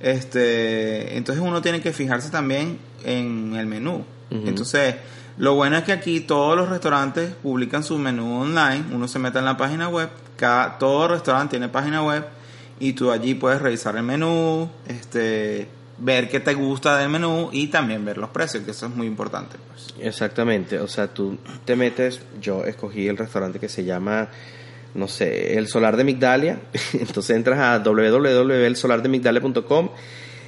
Este, 0.00 1.16
entonces 1.16 1.42
uno 1.44 1.62
tiene 1.62 1.80
que 1.80 1.92
fijarse 1.92 2.30
también 2.30 2.78
en 3.04 3.54
el 3.56 3.66
menú. 3.66 4.04
Entonces, 4.30 4.96
Lo 5.38 5.54
bueno 5.54 5.76
es 5.76 5.84
que 5.84 5.92
aquí 5.92 6.20
todos 6.20 6.56
los 6.56 6.70
restaurantes 6.70 7.34
publican 7.42 7.84
su 7.84 7.98
menú 7.98 8.40
online, 8.40 8.86
uno 8.92 9.06
se 9.06 9.18
mete 9.18 9.38
en 9.38 9.44
la 9.44 9.56
página 9.56 9.88
web, 9.88 10.08
cada, 10.36 10.78
todo 10.78 11.08
restaurante 11.08 11.52
tiene 11.52 11.68
página 11.68 12.02
web 12.02 12.24
y 12.80 12.94
tú 12.94 13.10
allí 13.10 13.34
puedes 13.34 13.60
revisar 13.60 13.96
el 13.96 14.02
menú, 14.02 14.70
este, 14.88 15.68
ver 15.98 16.30
qué 16.30 16.40
te 16.40 16.54
gusta 16.54 16.96
del 16.96 17.10
menú 17.10 17.50
y 17.52 17.66
también 17.66 18.02
ver 18.04 18.16
los 18.16 18.30
precios, 18.30 18.64
que 18.64 18.70
eso 18.70 18.86
es 18.86 18.94
muy 18.94 19.06
importante. 19.06 19.56
Pues. 19.68 19.94
Exactamente, 20.00 20.78
o 20.80 20.88
sea, 20.88 21.08
tú 21.08 21.36
te 21.66 21.76
metes, 21.76 22.20
yo 22.40 22.64
escogí 22.64 23.06
el 23.06 23.18
restaurante 23.18 23.58
que 23.58 23.68
se 23.68 23.84
llama, 23.84 24.28
no 24.96 25.08
sé, 25.08 25.58
el 25.58 25.68
Solar 25.68 25.96
de 25.96 26.04
Migdalia, 26.04 26.60
entonces 26.94 27.36
entras 27.36 27.58
a 27.58 27.78
www.elsolardemigdalia.com 27.78 29.90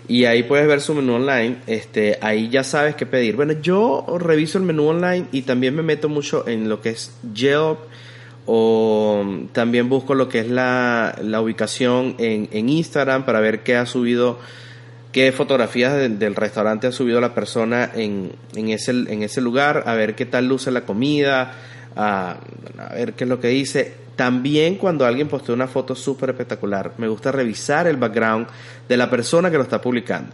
y 0.09 0.25
ahí 0.25 0.43
puedes 0.43 0.67
ver 0.67 0.81
su 0.81 0.95
menú 0.95 1.17
online, 1.17 1.59
este, 1.67 2.19
ahí 2.23 2.49
ya 2.49 2.65
sabes 2.65 2.95
qué 2.95 3.05
pedir. 3.05 3.37
Bueno, 3.37 3.53
yo 3.61 4.07
reviso 4.19 4.57
el 4.57 4.65
menú 4.65 4.89
online 4.89 5.27
y 5.33 5.43
también 5.43 5.77
me 5.77 5.83
meto 5.83 6.09
mucho 6.09 6.49
en 6.49 6.69
lo 6.69 6.81
que 6.81 6.91
es 6.91 7.13
Yelp 7.35 7.79
o 8.47 9.23
también 9.53 9.91
busco 9.91 10.15
lo 10.15 10.31
que 10.31 10.39
es 10.39 10.49
la, 10.49 11.15
la 11.23 11.43
ubicación 11.43 12.15
en, 12.19 12.49
en 12.53 12.71
Instagram 12.71 13.27
para 13.27 13.41
ver 13.41 13.63
qué 13.63 13.77
ha 13.77 13.85
subido 13.85 14.39
qué 15.13 15.33
fotografías 15.33 15.95
del 16.19 16.35
restaurante 16.35 16.87
ha 16.87 16.93
subido 16.93 17.21
la 17.21 17.35
persona 17.35 17.91
en, 17.95 18.33
en, 18.55 18.69
ese, 18.71 18.93
en 18.93 19.23
ese 19.23 19.41
lugar, 19.41 19.85
a 19.87 19.95
ver 19.95 20.15
qué 20.15 20.25
tal 20.25 20.49
luce 20.49 20.71
la 20.71 20.83
comida, 20.83 21.53
a, 21.97 22.39
a 22.79 22.95
ver 22.95 23.15
qué 23.15 23.25
es 23.25 23.31
lo 23.31 23.41
que 23.41 23.49
dice. 23.49 24.08
También 24.19 24.75
cuando 24.75 25.07
alguien 25.07 25.29
postea 25.29 25.55
una 25.55 25.69
foto 25.69 25.95
súper 25.95 26.31
espectacular, 26.31 26.93
me 26.99 27.07
gusta 27.07 27.31
revisar 27.31 27.87
el 27.87 27.99
background 27.99 28.49
de 28.89 28.97
la 28.97 29.09
persona 29.09 29.49
que 29.49 29.57
lo 29.57 29.63
está 29.63 29.81
publicando. 29.81 30.33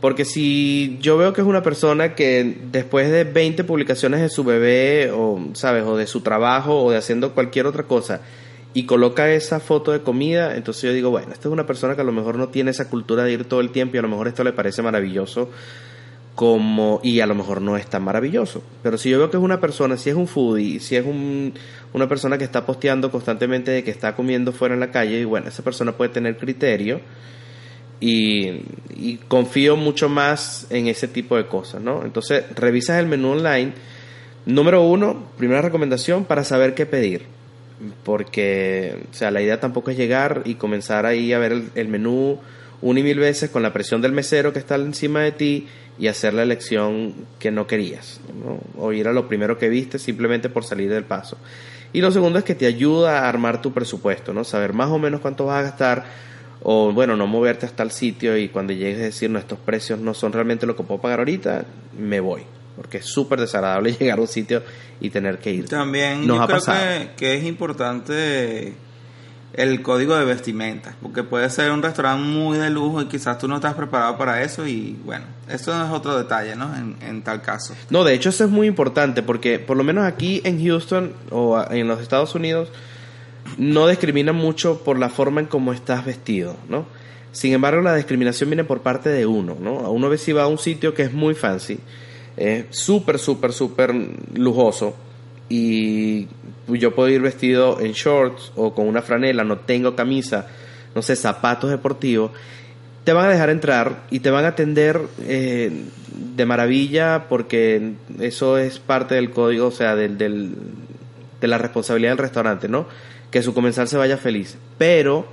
Porque 0.00 0.24
si 0.24 0.96
yo 0.98 1.18
veo 1.18 1.34
que 1.34 1.42
es 1.42 1.46
una 1.46 1.62
persona 1.62 2.14
que 2.14 2.60
después 2.72 3.10
de 3.10 3.24
20 3.24 3.64
publicaciones 3.64 4.22
de 4.22 4.30
su 4.30 4.44
bebé, 4.44 5.10
o, 5.12 5.50
¿sabes? 5.52 5.84
O 5.84 5.98
de 5.98 6.06
su 6.06 6.22
trabajo, 6.22 6.84
o 6.84 6.90
de 6.90 6.96
haciendo 6.96 7.34
cualquier 7.34 7.66
otra 7.66 7.82
cosa, 7.82 8.22
y 8.72 8.86
coloca 8.86 9.30
esa 9.30 9.60
foto 9.60 9.92
de 9.92 10.00
comida, 10.00 10.56
entonces 10.56 10.84
yo 10.84 10.94
digo, 10.94 11.10
bueno, 11.10 11.34
esta 11.34 11.48
es 11.48 11.52
una 11.52 11.66
persona 11.66 11.94
que 11.94 12.00
a 12.00 12.04
lo 12.04 12.12
mejor 12.12 12.36
no 12.36 12.48
tiene 12.48 12.70
esa 12.70 12.88
cultura 12.88 13.24
de 13.24 13.32
ir 13.32 13.44
todo 13.44 13.60
el 13.60 13.72
tiempo 13.72 13.96
y 13.96 13.98
a 13.98 14.02
lo 14.02 14.08
mejor 14.08 14.26
esto 14.26 14.42
le 14.42 14.54
parece 14.54 14.80
maravilloso 14.80 15.50
como 16.34 17.00
y 17.02 17.20
a 17.20 17.26
lo 17.26 17.34
mejor 17.34 17.60
no 17.60 17.76
es 17.76 17.86
tan 17.86 18.02
maravilloso. 18.02 18.62
Pero 18.82 18.98
si 18.98 19.10
yo 19.10 19.18
veo 19.18 19.30
que 19.30 19.36
es 19.36 19.42
una 19.42 19.60
persona, 19.60 19.96
si 19.96 20.10
es 20.10 20.16
un 20.16 20.26
foodie, 20.26 20.80
si 20.80 20.96
es 20.96 21.04
un, 21.04 21.54
una 21.92 22.08
persona 22.08 22.38
que 22.38 22.44
está 22.44 22.64
posteando 22.64 23.10
constantemente 23.10 23.70
de 23.70 23.84
que 23.84 23.90
está 23.90 24.14
comiendo 24.14 24.52
fuera 24.52 24.74
en 24.74 24.80
la 24.80 24.90
calle, 24.90 25.20
y 25.20 25.24
bueno, 25.24 25.48
esa 25.48 25.62
persona 25.62 25.92
puede 25.92 26.10
tener 26.10 26.36
criterio 26.38 27.00
y, 28.00 28.62
y 28.96 29.18
confío 29.28 29.76
mucho 29.76 30.08
más 30.08 30.66
en 30.70 30.88
ese 30.88 31.08
tipo 31.08 31.36
de 31.36 31.46
cosas, 31.46 31.82
¿no? 31.82 32.04
Entonces, 32.04 32.44
revisas 32.54 32.98
el 32.98 33.06
menú 33.06 33.32
online. 33.32 33.72
Número 34.44 34.82
uno, 34.82 35.28
primera 35.38 35.62
recomendación 35.62 36.24
para 36.24 36.42
saber 36.42 36.74
qué 36.74 36.86
pedir 36.86 37.26
porque, 38.04 39.04
o 39.10 39.14
sea, 39.14 39.30
la 39.30 39.42
idea 39.42 39.60
tampoco 39.60 39.90
es 39.90 39.96
llegar 39.96 40.42
y 40.44 40.54
comenzar 40.54 41.06
ahí 41.06 41.32
a 41.32 41.38
ver 41.38 41.62
el, 41.74 41.88
menú 41.88 42.38
una 42.82 43.00
y 43.00 43.02
mil 43.02 43.18
veces 43.18 43.50
con 43.50 43.62
la 43.62 43.72
presión 43.72 44.02
del 44.02 44.12
mesero 44.12 44.52
que 44.52 44.58
está 44.58 44.74
encima 44.74 45.20
de 45.20 45.32
ti 45.32 45.68
y 45.98 46.08
hacer 46.08 46.34
la 46.34 46.42
elección 46.42 47.14
que 47.38 47.50
no 47.50 47.66
querías, 47.66 48.20
o 48.76 48.92
ir 48.92 49.08
a 49.08 49.12
lo 49.12 49.28
primero 49.28 49.58
que 49.58 49.68
viste 49.68 49.98
simplemente 49.98 50.48
por 50.48 50.64
salir 50.64 50.90
del 50.90 51.04
paso. 51.04 51.38
Y 51.92 52.00
lo 52.00 52.10
segundo 52.10 52.38
es 52.38 52.44
que 52.44 52.54
te 52.54 52.66
ayuda 52.66 53.20
a 53.20 53.28
armar 53.28 53.62
tu 53.62 53.72
presupuesto, 53.72 54.32
¿no? 54.32 54.44
Saber 54.44 54.72
más 54.72 54.88
o 54.88 54.98
menos 54.98 55.20
cuánto 55.20 55.46
vas 55.46 55.60
a 55.60 55.62
gastar 55.62 56.04
o 56.62 56.92
bueno, 56.92 57.16
no 57.16 57.26
moverte 57.26 57.66
hasta 57.66 57.82
el 57.82 57.90
sitio 57.90 58.36
y 58.36 58.48
cuando 58.48 58.72
llegues 58.72 59.00
a 59.00 59.04
decir, 59.04 59.28
no, 59.28 59.38
estos 59.38 59.58
precios 59.58 59.98
no 59.98 60.14
son 60.14 60.32
realmente 60.32 60.64
lo 60.64 60.76
que 60.76 60.84
puedo 60.84 61.00
pagar 61.00 61.18
ahorita, 61.18 61.64
me 61.98 62.20
voy 62.20 62.42
porque 62.76 62.98
es 62.98 63.06
súper 63.06 63.40
desagradable 63.40 63.92
llegar 64.00 64.18
a 64.18 64.22
un 64.22 64.28
sitio 64.28 64.62
y 65.00 65.10
tener 65.10 65.38
que 65.38 65.52
ir. 65.52 65.68
También 65.68 66.26
yo 66.26 66.46
creo 66.46 66.60
que, 66.60 67.10
que, 67.16 67.34
es 67.36 67.44
importante 67.44 68.72
el 69.54 69.82
código 69.82 70.16
de 70.16 70.24
vestimenta, 70.24 70.94
porque 71.02 71.22
puede 71.22 71.48
ser 71.50 71.70
un 71.72 71.82
restaurante 71.82 72.26
muy 72.26 72.58
de 72.58 72.70
lujo 72.70 73.02
y 73.02 73.06
quizás 73.06 73.38
tú 73.38 73.48
no 73.48 73.56
estás 73.56 73.74
preparado 73.74 74.16
para 74.16 74.42
eso 74.42 74.66
y 74.66 74.96
bueno, 75.04 75.24
eso 75.48 75.72
es 75.72 75.90
otro 75.90 76.16
detalle, 76.16 76.56
¿no? 76.56 76.74
En, 76.74 76.96
en 77.02 77.22
tal 77.22 77.42
caso. 77.42 77.74
No, 77.90 78.04
de 78.04 78.14
hecho 78.14 78.30
eso 78.30 78.44
es 78.44 78.50
muy 78.50 78.66
importante 78.66 79.22
porque 79.22 79.58
por 79.58 79.76
lo 79.76 79.84
menos 79.84 80.04
aquí 80.04 80.40
en 80.44 80.64
Houston 80.64 81.12
o 81.30 81.62
en 81.70 81.86
los 81.86 82.00
Estados 82.00 82.34
Unidos 82.34 82.70
no 83.58 83.88
discriminan 83.88 84.36
mucho 84.36 84.82
por 84.82 84.98
la 84.98 85.10
forma 85.10 85.40
en 85.40 85.46
cómo 85.46 85.72
estás 85.72 86.04
vestido, 86.04 86.56
¿no? 86.68 86.86
Sin 87.32 87.52
embargo, 87.52 87.80
la 87.80 87.94
discriminación 87.94 88.50
viene 88.50 88.64
por 88.64 88.80
parte 88.80 89.08
de 89.08 89.26
uno, 89.26 89.56
¿no? 89.58 89.80
A 89.80 89.90
uno 89.90 90.08
ve 90.08 90.18
si 90.18 90.32
va 90.32 90.42
a 90.42 90.46
un 90.46 90.58
sitio 90.58 90.94
que 90.94 91.02
es 91.02 91.12
muy 91.12 91.34
fancy 91.34 91.78
es 92.36 92.66
súper, 92.70 93.18
súper, 93.18 93.52
súper 93.52 93.94
lujoso 94.34 94.94
y 95.48 96.26
yo 96.68 96.94
puedo 96.94 97.08
ir 97.08 97.20
vestido 97.20 97.80
en 97.80 97.92
shorts 97.92 98.52
o 98.56 98.74
con 98.74 98.86
una 98.86 99.02
franela, 99.02 99.44
no 99.44 99.58
tengo 99.58 99.96
camisa, 99.96 100.46
no 100.94 101.02
sé, 101.02 101.16
zapatos 101.16 101.70
deportivos, 101.70 102.30
te 103.04 103.12
van 103.12 103.26
a 103.26 103.28
dejar 103.28 103.50
entrar 103.50 104.04
y 104.10 104.20
te 104.20 104.30
van 104.30 104.44
a 104.44 104.48
atender 104.48 105.00
eh, 105.26 105.70
de 106.36 106.46
maravilla 106.46 107.26
porque 107.28 107.94
eso 108.20 108.58
es 108.58 108.78
parte 108.78 109.14
del 109.14 109.30
código, 109.30 109.66
o 109.66 109.72
sea, 109.72 109.96
del, 109.96 110.16
del, 110.18 110.54
de 111.40 111.48
la 111.48 111.58
responsabilidad 111.58 112.12
del 112.12 112.18
restaurante, 112.18 112.68
¿no? 112.68 112.86
Que 113.30 113.42
su 113.42 113.54
comensal 113.54 113.88
se 113.88 113.96
vaya 113.96 114.16
feliz. 114.16 114.56
Pero 114.78 115.26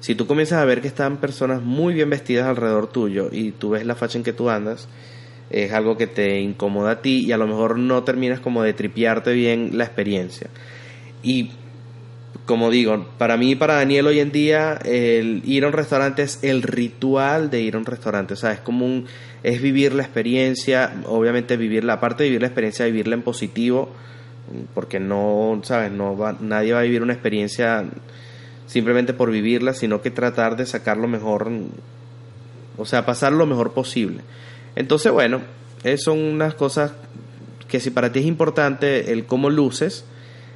si 0.00 0.14
tú 0.14 0.26
comienzas 0.26 0.60
a 0.60 0.64
ver 0.66 0.82
que 0.82 0.88
están 0.88 1.16
personas 1.16 1.62
muy 1.62 1.94
bien 1.94 2.10
vestidas 2.10 2.46
alrededor 2.46 2.88
tuyo 2.88 3.28
y 3.32 3.52
tú 3.52 3.70
ves 3.70 3.86
la 3.86 3.94
facha 3.94 4.18
en 4.18 4.24
que 4.24 4.34
tú 4.34 4.50
andas, 4.50 4.86
es 5.48 5.72
algo 5.72 5.96
que 5.96 6.06
te 6.06 6.40
incomoda 6.40 6.90
a 6.90 7.02
ti 7.02 7.24
y 7.24 7.32
a 7.32 7.38
lo 7.38 7.46
mejor 7.46 7.78
no 7.78 8.02
terminas 8.02 8.40
como 8.40 8.62
de 8.62 8.74
tripiarte 8.74 9.32
bien 9.32 9.70
la 9.78 9.84
experiencia. 9.84 10.48
Y 11.24 11.50
como 12.46 12.70
digo, 12.70 13.06
para 13.18 13.36
mí 13.36 13.56
para 13.56 13.76
Daniel 13.76 14.06
hoy 14.06 14.20
en 14.20 14.30
día 14.30 14.78
el 14.84 15.42
ir 15.46 15.64
a 15.64 15.68
un 15.68 15.72
restaurante 15.72 16.22
es 16.22 16.38
el 16.42 16.62
ritual 16.62 17.50
de 17.50 17.62
ir 17.62 17.74
a 17.74 17.78
un 17.78 17.86
restaurante, 17.86 18.34
o 18.34 18.36
sea, 18.36 18.52
es 18.52 18.60
como 18.60 18.84
un 18.84 19.06
es 19.42 19.60
vivir 19.60 19.94
la 19.94 20.02
experiencia, 20.02 20.94
obviamente 21.06 21.56
vivir 21.56 21.84
la 21.84 22.00
parte 22.00 22.24
de 22.24 22.30
vivir 22.30 22.42
la 22.42 22.48
experiencia, 22.48 22.86
vivirla 22.86 23.14
en 23.14 23.22
positivo, 23.22 23.90
porque 24.74 25.00
no, 25.00 25.60
sabes, 25.64 25.90
no 25.90 26.16
va, 26.16 26.36
nadie 26.40 26.72
va 26.72 26.80
a 26.80 26.82
vivir 26.82 27.02
una 27.02 27.12
experiencia 27.12 27.84
simplemente 28.66 29.12
por 29.12 29.30
vivirla, 29.30 29.74
sino 29.74 30.00
que 30.00 30.10
tratar 30.10 30.56
de 30.56 30.64
sacar 30.64 30.96
lo 30.96 31.08
mejor, 31.08 31.50
o 32.78 32.86
sea, 32.86 33.04
pasar 33.04 33.32
lo 33.32 33.44
mejor 33.44 33.72
posible. 33.72 34.20
Entonces, 34.76 35.12
bueno, 35.12 35.42
son 35.98 36.18
unas 36.20 36.54
cosas 36.54 36.92
que 37.68 37.80
si 37.80 37.90
para 37.90 38.12
ti 38.12 38.20
es 38.20 38.26
importante 38.26 39.12
el 39.12 39.26
cómo 39.26 39.50
luces, 39.50 40.06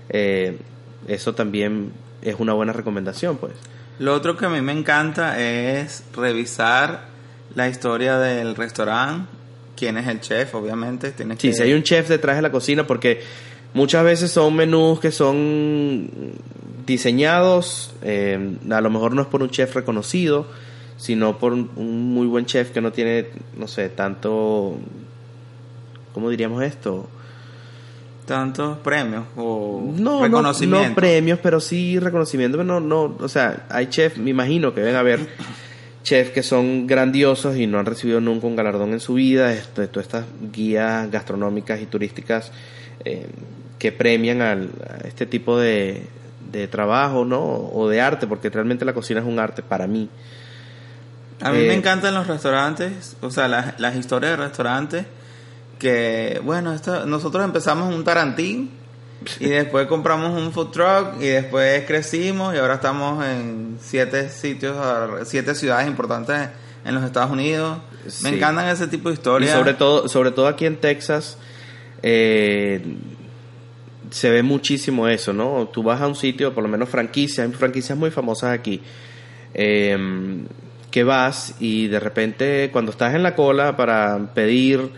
eh, 0.08 0.58
eso 1.06 1.34
también 1.34 1.92
es 2.22 2.36
una 2.38 2.52
buena 2.52 2.72
recomendación, 2.72 3.36
pues. 3.36 3.52
Lo 3.98 4.14
otro 4.14 4.36
que 4.36 4.46
a 4.46 4.48
mí 4.48 4.60
me 4.60 4.72
encanta 4.72 5.40
es 5.40 6.04
revisar 6.14 7.08
la 7.54 7.68
historia 7.68 8.18
del 8.18 8.54
restaurante, 8.54 9.28
quién 9.76 9.96
es 9.96 10.06
el 10.06 10.20
chef, 10.20 10.54
obviamente. 10.54 11.10
Tienes 11.12 11.38
sí, 11.40 11.52
si 11.52 11.62
hay 11.62 11.72
un 11.72 11.82
chef 11.82 12.08
detrás 12.08 12.36
de 12.36 12.42
la 12.42 12.52
cocina, 12.52 12.86
porque 12.86 13.22
muchas 13.74 14.04
veces 14.04 14.30
son 14.30 14.54
menús 14.54 15.00
que 15.00 15.10
son 15.10 16.10
diseñados, 16.86 17.92
eh, 18.02 18.56
a 18.70 18.80
lo 18.80 18.90
mejor 18.90 19.14
no 19.14 19.22
es 19.22 19.28
por 19.28 19.42
un 19.42 19.50
chef 19.50 19.74
reconocido, 19.74 20.46
sino 20.96 21.38
por 21.38 21.52
un, 21.52 21.68
muy 22.12 22.26
buen 22.26 22.46
chef 22.46 22.70
que 22.70 22.80
no 22.80 22.92
tiene, 22.92 23.28
no 23.56 23.68
sé, 23.68 23.88
tanto, 23.88 24.78
¿cómo 26.12 26.30
diríamos 26.30 26.62
esto? 26.62 27.08
Tantos 28.28 28.76
premios 28.80 29.24
o 29.36 29.82
no, 29.96 30.22
reconocimiento. 30.22 30.82
No, 30.82 30.88
no 30.90 30.94
premios, 30.94 31.38
pero 31.42 31.60
sí 31.60 31.98
reconocimiento. 31.98 32.62
No, 32.62 32.78
no, 32.78 33.16
o 33.18 33.28
sea, 33.28 33.66
hay 33.70 33.86
chefs, 33.86 34.18
me 34.18 34.28
imagino 34.28 34.74
que 34.74 34.82
deben 34.82 34.96
haber 34.96 35.26
chefs 36.02 36.30
que 36.30 36.42
son 36.42 36.86
grandiosos 36.86 37.56
y 37.56 37.66
no 37.66 37.78
han 37.78 37.86
recibido 37.86 38.20
nunca 38.20 38.46
un 38.46 38.54
galardón 38.54 38.92
en 38.92 39.00
su 39.00 39.14
vida. 39.14 39.52
Esto, 39.54 39.88
todas 39.88 40.06
estas 40.06 40.26
guías 40.52 41.10
gastronómicas 41.10 41.80
y 41.80 41.86
turísticas 41.86 42.52
eh, 43.02 43.26
que 43.78 43.92
premian 43.92 44.42
al, 44.42 44.70
a 44.86 45.08
este 45.08 45.24
tipo 45.24 45.58
de, 45.58 46.02
de 46.52 46.68
trabajo, 46.68 47.24
¿no? 47.24 47.42
O 47.42 47.88
de 47.88 48.02
arte, 48.02 48.26
porque 48.26 48.50
realmente 48.50 48.84
la 48.84 48.92
cocina 48.92 49.20
es 49.20 49.26
un 49.26 49.38
arte 49.38 49.62
para 49.62 49.86
mí. 49.86 50.10
A 51.40 51.50
mí 51.50 51.58
me 51.58 51.68
eh, 51.68 51.74
encantan 51.74 52.14
los 52.14 52.26
restaurantes, 52.26 53.16
o 53.20 53.30
sea, 53.30 53.48
las, 53.48 53.78
las 53.80 53.96
historias 53.96 54.32
de 54.36 54.44
restaurantes, 54.44 55.06
que, 55.78 56.40
bueno, 56.44 56.72
esto, 56.74 57.06
nosotros 57.06 57.44
empezamos 57.44 57.94
un 57.94 58.04
Tarantín 58.04 58.70
y 59.40 59.48
después 59.48 59.86
compramos 59.86 60.40
un 60.40 60.52
food 60.52 60.70
truck 60.70 61.20
y 61.20 61.26
después 61.26 61.84
crecimos 61.86 62.54
y 62.54 62.58
ahora 62.58 62.74
estamos 62.74 63.24
en 63.24 63.78
siete 63.80 64.28
sitios, 64.30 64.76
siete 65.24 65.54
ciudades 65.54 65.88
importantes 65.88 66.48
en 66.84 66.94
los 66.94 67.04
Estados 67.04 67.30
Unidos. 67.30 67.78
Me 68.22 68.30
encantan 68.30 68.68
ese 68.68 68.86
tipo 68.86 69.08
de 69.08 69.14
historias. 69.14 69.50
Y 69.50 69.54
sobre 69.54 69.74
todo, 69.74 70.08
sobre 70.08 70.30
todo 70.30 70.46
aquí 70.46 70.66
en 70.66 70.76
Texas, 70.76 71.36
eh, 72.02 72.96
se 74.10 74.30
ve 74.30 74.42
muchísimo 74.42 75.08
eso, 75.08 75.32
¿no? 75.32 75.68
Tú 75.72 75.82
vas 75.82 76.00
a 76.00 76.06
un 76.06 76.14
sitio, 76.14 76.54
por 76.54 76.62
lo 76.62 76.68
menos 76.68 76.88
franquicias, 76.88 77.46
hay 77.46 77.52
franquicias 77.52 77.98
muy 77.98 78.10
famosas 78.10 78.52
aquí. 78.52 78.80
Eh, 79.54 80.46
que 80.90 81.04
vas 81.04 81.54
y 81.60 81.88
de 81.88 82.00
repente 82.00 82.70
cuando 82.72 82.92
estás 82.92 83.14
en 83.14 83.22
la 83.22 83.34
cola 83.34 83.76
para 83.76 84.32
pedir 84.34 84.90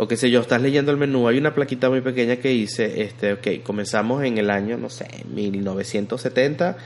o 0.00 0.08
qué 0.08 0.16
sé 0.16 0.30
yo, 0.30 0.40
estás 0.40 0.62
leyendo 0.62 0.90
el 0.90 0.96
menú, 0.96 1.28
hay 1.28 1.36
una 1.36 1.54
plaquita 1.54 1.90
muy 1.90 2.00
pequeña 2.00 2.36
que 2.36 2.48
dice, 2.48 3.02
este, 3.02 3.34
ok, 3.34 3.62
comenzamos 3.62 4.24
en 4.24 4.38
el 4.38 4.48
año, 4.48 4.78
no 4.78 4.88
sé, 4.88 5.06
1970 5.30 6.78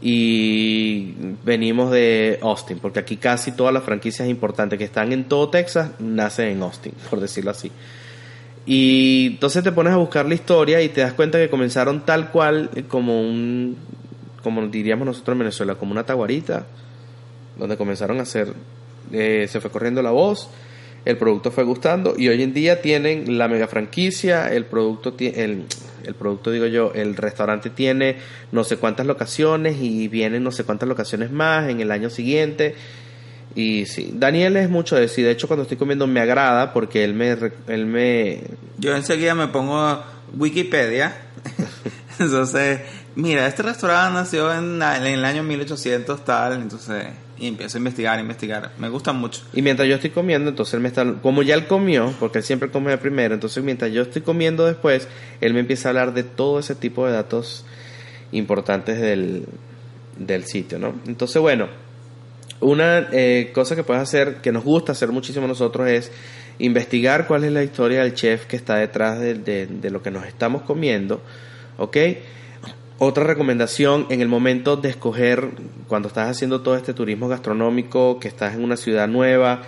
y 0.00 1.12
venimos 1.44 1.90
de 1.90 2.38
Austin, 2.40 2.78
porque 2.78 3.00
aquí 3.00 3.18
casi 3.18 3.52
todas 3.52 3.74
las 3.74 3.82
franquicias 3.82 4.26
importantes 4.28 4.78
que 4.78 4.86
están 4.86 5.12
en 5.12 5.24
todo 5.24 5.50
Texas 5.50 5.90
nacen 5.98 6.48
en 6.48 6.62
Austin, 6.62 6.94
por 7.10 7.20
decirlo 7.20 7.50
así. 7.50 7.70
Y 8.64 9.26
entonces 9.32 9.62
te 9.62 9.70
pones 9.70 9.92
a 9.92 9.96
buscar 9.96 10.24
la 10.24 10.34
historia 10.34 10.80
y 10.80 10.88
te 10.88 11.02
das 11.02 11.12
cuenta 11.12 11.36
que 11.36 11.50
comenzaron 11.50 12.06
tal 12.06 12.30
cual 12.30 12.70
como 12.88 13.20
un, 13.20 13.76
como 14.42 14.66
diríamos 14.68 15.04
nosotros 15.04 15.34
en 15.34 15.40
Venezuela, 15.40 15.74
como 15.74 15.92
una 15.92 16.06
taguarita, 16.06 16.64
donde 17.58 17.76
comenzaron 17.76 18.20
a 18.20 18.22
hacer, 18.22 18.54
eh, 19.12 19.46
se 19.50 19.60
fue 19.60 19.70
corriendo 19.70 20.00
la 20.00 20.12
voz 20.12 20.48
el 21.08 21.16
producto 21.16 21.50
fue 21.50 21.64
gustando 21.64 22.14
y 22.18 22.28
hoy 22.28 22.42
en 22.42 22.52
día 22.52 22.82
tienen 22.82 23.38
la 23.38 23.48
mega 23.48 23.66
franquicia, 23.66 24.52
el 24.52 24.66
producto, 24.66 25.14
el, 25.18 25.64
el 26.04 26.14
producto 26.14 26.50
digo 26.50 26.66
yo, 26.66 26.92
el 26.94 27.16
restaurante 27.16 27.70
tiene 27.70 28.18
no 28.52 28.62
sé 28.62 28.76
cuántas 28.76 29.06
locaciones 29.06 29.78
y 29.80 30.06
vienen 30.08 30.44
no 30.44 30.52
sé 30.52 30.64
cuántas 30.64 30.86
locaciones 30.86 31.30
más 31.30 31.70
en 31.70 31.80
el 31.80 31.92
año 31.92 32.10
siguiente. 32.10 32.74
Y 33.54 33.86
sí, 33.86 34.10
Daniel 34.12 34.58
es 34.58 34.68
mucho 34.68 34.96
de 34.96 35.08
sí, 35.08 35.22
de 35.22 35.30
hecho 35.30 35.46
cuando 35.46 35.62
estoy 35.62 35.78
comiendo 35.78 36.06
me 36.06 36.20
agrada 36.20 36.74
porque 36.74 37.04
él 37.04 37.14
me... 37.14 37.38
Él 37.68 37.86
me... 37.86 38.42
Yo 38.76 38.94
enseguida 38.94 39.34
me 39.34 39.48
pongo 39.48 40.02
Wikipedia, 40.36 41.16
entonces, 42.18 42.80
mira, 43.16 43.46
este 43.46 43.62
restaurante 43.62 44.12
nació 44.12 44.52
en, 44.52 44.82
en 44.82 45.06
el 45.06 45.24
año 45.24 45.42
1800 45.42 46.22
tal, 46.22 46.60
entonces 46.60 47.06
y 47.38 47.46
empiezo 47.46 47.76
a 47.76 47.80
investigar, 47.80 48.18
investigar. 48.18 48.72
Me 48.78 48.88
gusta 48.88 49.12
mucho. 49.12 49.42
Y 49.52 49.62
mientras 49.62 49.88
yo 49.88 49.94
estoy 49.94 50.10
comiendo, 50.10 50.50
entonces 50.50 50.74
él 50.74 50.80
me 50.80 50.88
está, 50.88 51.14
como 51.22 51.42
ya 51.42 51.54
él 51.54 51.66
comió, 51.66 52.12
porque 52.18 52.38
él 52.38 52.44
siempre 52.44 52.70
come 52.70 52.96
primero, 52.98 53.34
entonces 53.34 53.62
mientras 53.62 53.92
yo 53.92 54.02
estoy 54.02 54.22
comiendo 54.22 54.66
después, 54.66 55.08
él 55.40 55.54
me 55.54 55.60
empieza 55.60 55.88
a 55.88 55.90
hablar 55.90 56.14
de 56.14 56.24
todo 56.24 56.58
ese 56.58 56.74
tipo 56.74 57.06
de 57.06 57.12
datos 57.12 57.64
importantes 58.32 59.00
del, 59.00 59.46
del 60.18 60.44
sitio, 60.44 60.78
¿no? 60.78 60.94
Entonces, 61.06 61.40
bueno, 61.40 61.68
una 62.60 63.08
eh, 63.12 63.50
cosa 63.54 63.76
que 63.76 63.84
puedes 63.84 64.02
hacer, 64.02 64.36
que 64.36 64.50
nos 64.50 64.64
gusta 64.64 64.92
hacer 64.92 65.10
muchísimo 65.10 65.46
nosotros, 65.46 65.88
es 65.88 66.10
investigar 66.58 67.26
cuál 67.28 67.44
es 67.44 67.52
la 67.52 67.62
historia 67.62 68.02
del 68.02 68.14
chef 68.14 68.46
que 68.46 68.56
está 68.56 68.76
detrás 68.76 69.20
de, 69.20 69.34
de, 69.34 69.66
de 69.66 69.90
lo 69.90 70.02
que 70.02 70.10
nos 70.10 70.26
estamos 70.26 70.62
comiendo, 70.62 71.22
¿ok? 71.76 71.96
Otra 73.00 73.22
recomendación 73.22 74.06
en 74.10 74.20
el 74.20 74.26
momento 74.26 74.76
de 74.76 74.88
escoger, 74.88 75.50
cuando 75.86 76.08
estás 76.08 76.28
haciendo 76.28 76.62
todo 76.62 76.74
este 76.74 76.94
turismo 76.94 77.28
gastronómico, 77.28 78.18
que 78.18 78.26
estás 78.26 78.56
en 78.56 78.64
una 78.64 78.76
ciudad 78.76 79.06
nueva, 79.06 79.62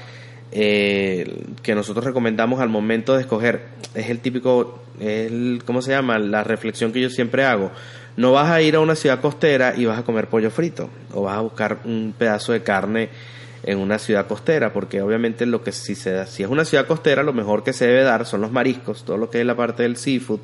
eh, 0.50 1.44
que 1.62 1.76
nosotros 1.76 2.04
recomendamos 2.04 2.58
al 2.58 2.68
momento 2.68 3.14
de 3.14 3.20
escoger, 3.20 3.66
es 3.94 4.10
el 4.10 4.18
típico, 4.18 4.80
el, 4.98 5.62
¿cómo 5.64 5.80
se 5.80 5.92
llama? 5.92 6.18
La 6.18 6.42
reflexión 6.42 6.90
que 6.90 7.00
yo 7.00 7.08
siempre 7.08 7.44
hago. 7.44 7.70
No 8.16 8.32
vas 8.32 8.50
a 8.50 8.62
ir 8.62 8.74
a 8.74 8.80
una 8.80 8.96
ciudad 8.96 9.20
costera 9.20 9.74
y 9.76 9.84
vas 9.84 10.00
a 10.00 10.02
comer 10.02 10.26
pollo 10.26 10.50
frito, 10.50 10.90
o 11.14 11.22
vas 11.22 11.36
a 11.36 11.40
buscar 11.40 11.78
un 11.84 12.12
pedazo 12.18 12.50
de 12.50 12.64
carne 12.64 13.10
en 13.62 13.78
una 13.78 14.00
ciudad 14.00 14.26
costera, 14.26 14.72
porque 14.72 15.02
obviamente 15.02 15.46
lo 15.46 15.62
que 15.62 15.70
si, 15.70 15.94
se, 15.94 16.26
si 16.26 16.42
es 16.42 16.48
una 16.48 16.64
ciudad 16.64 16.84
costera, 16.84 17.22
lo 17.22 17.32
mejor 17.32 17.62
que 17.62 17.74
se 17.74 17.86
debe 17.86 18.02
dar 18.02 18.26
son 18.26 18.40
los 18.40 18.50
mariscos, 18.50 19.04
todo 19.04 19.18
lo 19.18 19.30
que 19.30 19.38
es 19.38 19.46
la 19.46 19.54
parte 19.54 19.84
del 19.84 19.96
seafood, 19.96 20.40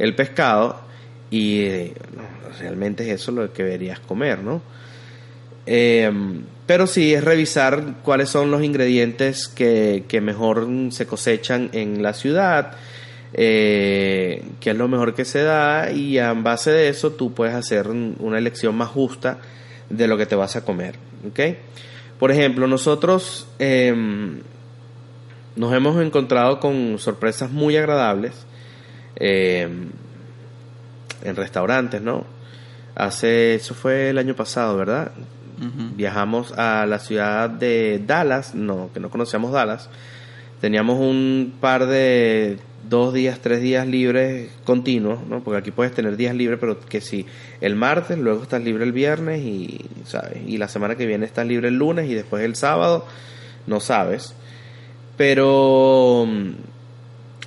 el 0.00 0.16
pescado, 0.16 0.80
y 1.34 1.62
eh, 1.62 1.92
realmente 2.60 3.02
es 3.02 3.20
eso 3.20 3.32
lo 3.32 3.52
que 3.52 3.64
deberías 3.64 3.98
comer, 3.98 4.38
¿no? 4.38 4.62
Eh, 5.66 6.08
pero 6.64 6.86
sí 6.86 7.12
es 7.12 7.24
revisar 7.24 7.96
cuáles 8.04 8.28
son 8.28 8.52
los 8.52 8.62
ingredientes 8.62 9.48
que, 9.48 10.04
mejor 10.22 10.68
se 10.90 11.06
cosechan 11.06 11.70
en 11.72 12.04
la 12.04 12.12
ciudad, 12.12 12.76
eh, 13.32 14.44
qué 14.60 14.70
es 14.70 14.76
lo 14.76 14.86
mejor 14.86 15.14
que 15.14 15.24
se 15.24 15.42
da 15.42 15.90
y 15.90 16.18
en 16.18 16.44
base 16.44 16.70
de 16.70 16.88
eso 16.88 17.10
tú 17.10 17.34
puedes 17.34 17.54
hacer 17.56 17.88
una 17.88 18.38
elección 18.38 18.76
más 18.76 18.90
justa 18.90 19.38
de 19.90 20.06
lo 20.06 20.16
que 20.16 20.26
te 20.26 20.36
vas 20.36 20.54
a 20.54 20.64
comer. 20.64 20.94
¿okay? 21.28 21.58
Por 22.20 22.30
ejemplo, 22.30 22.68
nosotros 22.68 23.48
em, 23.58 24.38
nos 25.56 25.74
hemos 25.74 26.00
encontrado 26.00 26.60
con 26.60 26.96
sorpresas 27.00 27.50
muy 27.50 27.76
agradables. 27.76 28.46
Em, 29.16 29.90
en 31.24 31.36
restaurantes, 31.36 32.00
¿no? 32.00 32.24
Hace, 32.94 33.56
eso 33.56 33.74
fue 33.74 34.10
el 34.10 34.18
año 34.18 34.36
pasado, 34.36 34.76
¿verdad? 34.76 35.12
Viajamos 35.96 36.52
a 36.52 36.84
la 36.84 36.98
ciudad 36.98 37.48
de 37.48 38.02
Dallas, 38.04 38.54
no, 38.54 38.90
que 38.92 39.00
no 39.00 39.08
conocíamos 39.08 39.52
Dallas. 39.52 39.88
Teníamos 40.60 40.98
un 40.98 41.54
par 41.60 41.86
de 41.86 42.58
dos 42.88 43.14
días, 43.14 43.38
tres 43.40 43.60
días 43.60 43.86
libres 43.86 44.50
continuos, 44.64 45.26
¿no? 45.26 45.42
Porque 45.42 45.58
aquí 45.58 45.70
puedes 45.70 45.94
tener 45.94 46.16
días 46.16 46.34
libres, 46.34 46.58
pero 46.60 46.78
que 46.80 47.00
si 47.00 47.26
el 47.60 47.76
martes, 47.76 48.18
luego 48.18 48.42
estás 48.42 48.62
libre 48.62 48.84
el 48.84 48.92
viernes 48.92 49.42
y, 49.42 49.80
¿sabes? 50.04 50.38
Y 50.46 50.58
la 50.58 50.68
semana 50.68 50.96
que 50.96 51.06
viene 51.06 51.24
estás 51.24 51.46
libre 51.46 51.68
el 51.68 51.76
lunes 51.76 52.08
y 52.10 52.14
después 52.14 52.44
el 52.44 52.56
sábado, 52.56 53.06
no 53.66 53.80
sabes. 53.80 54.34
Pero 55.16 56.26
mm, 56.28 56.50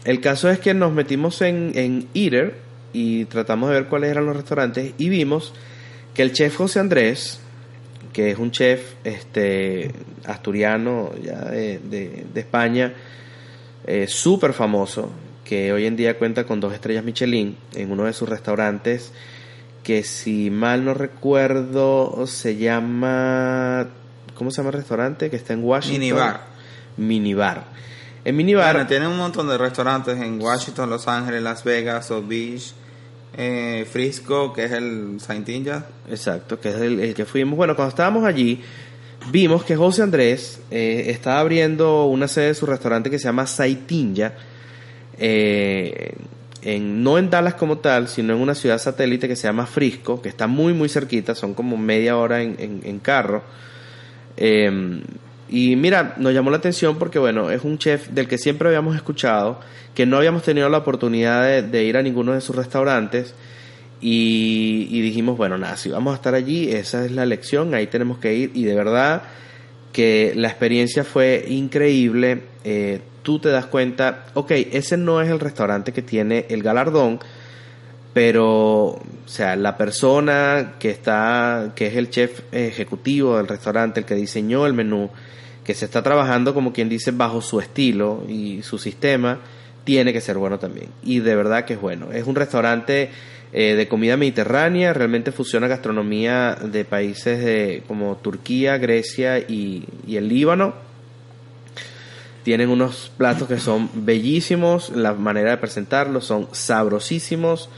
el 0.06 0.22
caso 0.22 0.50
es 0.50 0.60
que 0.60 0.74
nos 0.74 0.92
metimos 0.94 1.42
en, 1.42 1.72
en 1.76 2.08
Eater, 2.14 2.67
y 2.98 3.26
tratamos 3.26 3.70
de 3.70 3.76
ver 3.76 3.86
cuáles 3.86 4.10
eran 4.10 4.26
los 4.26 4.36
restaurantes 4.36 4.94
y 4.98 5.10
vimos 5.10 5.54
que 6.16 6.24
el 6.24 6.34
chef 6.34 6.58
José 6.58 6.80
Andrés, 6.80 7.40
que 8.12 8.32
es 8.32 8.40
un 8.40 8.50
chef 8.50 8.96
este 9.04 9.92
asturiano 10.26 11.12
ya 11.24 11.46
de, 11.46 11.78
de, 11.78 12.40
España, 12.40 12.92
eh, 13.86 14.08
súper 14.08 14.54
famoso, 14.54 15.12
que 15.46 15.72
hoy 15.72 15.86
en 15.86 15.96
día 15.96 16.18
cuenta 16.18 16.46
con 16.46 16.60
dos 16.60 16.74
estrellas 16.74 17.04
Michelin 17.04 17.56
en 17.76 17.92
uno 17.92 18.06
de 18.06 18.14
sus 18.14 18.28
restaurantes, 18.28 19.12
que 19.84 20.02
si 20.02 20.50
mal 20.50 20.84
no 20.84 20.96
recuerdo 20.96 22.26
se 22.26 22.58
llama, 22.58 23.90
¿cómo 24.34 24.50
se 24.50 24.58
llama 24.58 24.70
el 24.70 24.78
restaurante? 24.78 25.30
Que 25.30 25.36
está 25.36 25.54
en 25.54 25.64
Washington. 25.64 26.00
Minibar. 26.00 26.42
Minibar. 26.98 27.66
En 28.26 28.36
Minibar. 28.36 28.74
Bueno, 28.74 28.88
tiene 28.88 29.08
un 29.08 29.18
montón 29.18 29.48
de 29.48 29.58
restaurantes 29.60 30.20
en 30.20 30.42
Washington, 30.42 30.90
Los 30.90 31.08
Ángeles, 31.08 31.44
Las 31.44 31.64
Vegas, 31.64 32.10
Oak 32.10 32.28
Beach 32.28 32.74
eh, 33.38 33.86
Frisco, 33.90 34.52
que 34.52 34.66
es 34.66 34.72
el 34.72 35.20
Saintinja. 35.20 35.86
Exacto, 36.10 36.60
que 36.60 36.70
es 36.70 36.76
el, 36.76 37.14
que 37.14 37.26
fuimos. 37.26 37.56
Bueno, 37.56 37.76
cuando 37.76 37.90
estábamos 37.90 38.26
allí, 38.26 38.62
vimos 39.32 39.64
que 39.64 39.76
José 39.76 40.02
Andrés 40.02 40.60
eh, 40.72 41.06
estaba 41.08 41.40
abriendo 41.40 42.06
una 42.06 42.28
sede 42.28 42.48
de 42.48 42.56
su 42.56 42.66
restaurante 42.66 43.12
que 43.12 43.20
se 43.20 43.26
llama 43.26 43.46
Saitinja. 43.46 44.34
Eh, 45.20 46.16
no 46.82 47.18
en 47.18 47.30
Dallas 47.30 47.54
como 47.54 47.78
tal, 47.78 48.08
sino 48.10 48.34
en 48.34 48.42
una 48.42 48.56
ciudad 48.56 48.80
satélite 48.80 49.28
que 49.28 49.36
se 49.36 49.48
llama 49.48 49.68
Frisco, 49.68 50.22
que 50.22 50.28
está 50.28 50.48
muy 50.48 50.74
muy 50.74 50.90
cerquita, 50.90 51.34
son 51.34 51.54
como 51.54 51.78
media 51.78 52.18
hora 52.18 52.42
en, 52.42 52.82
en, 52.84 53.00
carro. 53.00 53.44
Y 55.50 55.76
mira, 55.76 56.16
nos 56.18 56.34
llamó 56.34 56.50
la 56.50 56.58
atención 56.58 56.98
porque, 56.98 57.20
bueno, 57.20 57.50
es 57.50 57.64
un 57.64 57.78
chef 57.78 58.10
del 58.10 58.28
que 58.28 58.38
siempre 58.38 58.68
habíamos 58.68 58.96
escuchado, 58.96 59.60
que 59.96 60.06
no 60.06 60.18
habíamos 60.18 60.44
tenido 60.44 60.68
la 60.70 60.80
oportunidad 60.80 61.64
de, 61.64 61.84
ir 61.84 61.98
a 61.98 62.02
ninguno 62.02 62.34
de 62.34 62.42
sus 62.42 62.56
restaurantes. 62.56 63.34
Y, 64.00 65.02
dijimos, 65.02 65.38
bueno, 65.38 65.58
nada, 65.58 65.78
si 65.78 65.90
vamos 65.90 66.14
a 66.14 66.16
estar 66.18 66.36
allí, 66.36 66.70
esa 66.72 67.06
es 67.06 67.12
la 67.12 67.26
lección, 67.26 67.74
ahí 67.74 67.88
tenemos 67.88 68.18
que 68.20 68.36
ir. 68.36 68.52
Y 68.54 68.64
de 68.66 68.76
verdad 68.76 69.24
que 69.94 70.34
la 70.36 70.50
experiencia 70.50 71.04
fue 71.04 71.46
increíble. 71.48 72.44
Eh, 72.64 73.00
tú 73.24 73.40
te 73.40 73.50
das 73.50 73.66
cuenta, 73.66 74.26
ok, 74.34 74.52
ese 74.52 74.98
no 74.98 75.22
es 75.22 75.30
el 75.30 75.40
restaurante 75.40 75.94
que 75.94 76.02
tiene 76.02 76.46
el 76.50 76.62
galardón, 76.62 77.20
pero, 78.18 78.86
o 78.88 79.02
sea, 79.28 79.56
la 79.56 79.78
persona 79.78 80.74
que 80.80 80.90
está, 80.90 81.74
que 81.76 81.86
es 81.86 81.96
el 81.96 82.10
chef 82.10 82.42
ejecutivo 82.52 83.38
del 83.38 83.48
restaurante, 83.48 84.00
el 84.00 84.08
que 84.08 84.16
diseñó 84.16 84.66
el 84.66 84.74
menú, 84.74 85.12
que 85.64 85.76
se 85.76 85.86
está 85.86 86.02
trabajando, 86.02 86.56
como 86.56 86.74
quien 86.74 86.90
dice, 86.90 87.12
bajo 87.12 87.44
su 87.44 87.60
estilo 87.60 88.24
y 88.28 88.64
su 88.64 88.80
sistema, 88.80 89.38
tiene 89.84 90.14
que 90.14 90.22
ser 90.22 90.40
bueno 90.40 90.58
también. 90.58 90.88
Y 91.04 91.20
de 91.20 91.36
verdad 91.36 91.66
que 91.66 91.76
es 91.76 91.80
bueno. 91.80 92.12
Es 92.12 92.26
un 92.26 92.34
restaurante 92.34 93.12
eh, 93.54 93.76
de 93.76 93.88
comida 93.88 94.18
mediterránea, 94.18 94.94
realmente 94.94 95.32
fusiona 95.32 95.68
gastronomía 95.68 96.58
de 96.60 96.86
países 96.86 97.46
de, 97.46 97.84
como 97.88 98.16
Turquía, 98.16 98.80
Grecia 98.80 99.38
y, 99.38 99.86
el 100.08 100.28
Líbano. 100.28 100.74
Tienen 102.42 102.70
unos 102.70 103.12
platos 103.16 103.48
que 103.48 103.60
son 103.60 103.92
bellísimos, 103.94 104.90
la 104.90 105.14
manera 105.14 105.52
de 105.52 105.58
presentarlos 105.58 106.26
son 106.26 106.48
sabrosísimos. 106.52 107.70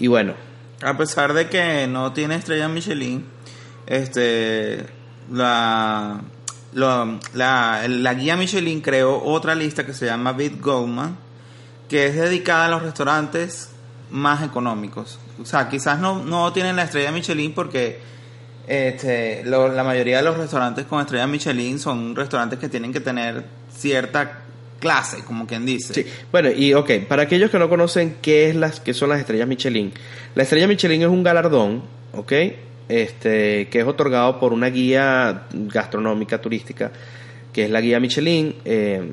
Y 0.00 0.08
bueno. 0.08 0.34
A 0.82 0.96
pesar 0.96 1.34
de 1.34 1.48
que 1.48 1.86
no 1.86 2.12
tiene 2.12 2.36
estrella 2.36 2.66
Michelin, 2.66 3.24
este 3.86 4.86
la 5.30 6.22
la, 6.72 7.86
la, 7.88 8.14
guía 8.14 8.36
Michelin 8.36 8.80
creó 8.80 9.22
otra 9.22 9.54
lista 9.54 9.84
que 9.84 9.92
se 9.92 10.06
llama 10.06 10.32
Bit 10.32 10.60
Goldman, 10.60 11.16
que 11.88 12.06
es 12.06 12.14
dedicada 12.14 12.66
a 12.66 12.68
los 12.68 12.82
restaurantes 12.82 13.70
más 14.10 14.42
económicos. 14.42 15.18
O 15.40 15.44
sea, 15.44 15.68
quizás 15.68 15.98
no, 15.98 16.24
no 16.24 16.52
tienen 16.52 16.76
la 16.76 16.84
estrella 16.84 17.12
Michelin 17.12 17.52
porque 17.54 18.00
este, 18.66 19.42
la 19.44 19.82
mayoría 19.82 20.18
de 20.18 20.22
los 20.22 20.36
restaurantes 20.36 20.86
con 20.86 21.00
estrella 21.00 21.26
Michelin 21.26 21.78
son 21.78 22.14
restaurantes 22.14 22.58
que 22.58 22.68
tienen 22.68 22.92
que 22.92 23.00
tener 23.00 23.44
cierta 23.74 24.39
clase, 24.80 25.22
como 25.24 25.46
quien 25.46 25.64
dice. 25.64 25.94
Sí, 25.94 26.04
bueno, 26.32 26.50
y 26.50 26.74
ok, 26.74 26.90
para 27.06 27.22
aquellos 27.22 27.50
que 27.50 27.58
no 27.58 27.68
conocen 27.68 28.16
qué 28.20 28.48
es 28.48 28.56
las 28.56 28.80
qué 28.80 28.92
son 28.92 29.10
las 29.10 29.20
estrellas 29.20 29.46
Michelin. 29.46 29.92
La 30.34 30.42
estrella 30.42 30.66
Michelin 30.66 31.02
es 31.02 31.08
un 31.08 31.22
galardón, 31.22 31.82
ok, 32.12 32.32
este, 32.88 33.68
que 33.68 33.80
es 33.80 33.86
otorgado 33.86 34.40
por 34.40 34.52
una 34.52 34.68
guía 34.68 35.46
gastronómica 35.52 36.40
turística, 36.40 36.90
que 37.52 37.64
es 37.64 37.70
la 37.70 37.80
guía 37.80 38.00
Michelin. 38.00 38.56
Eh, 38.64 39.12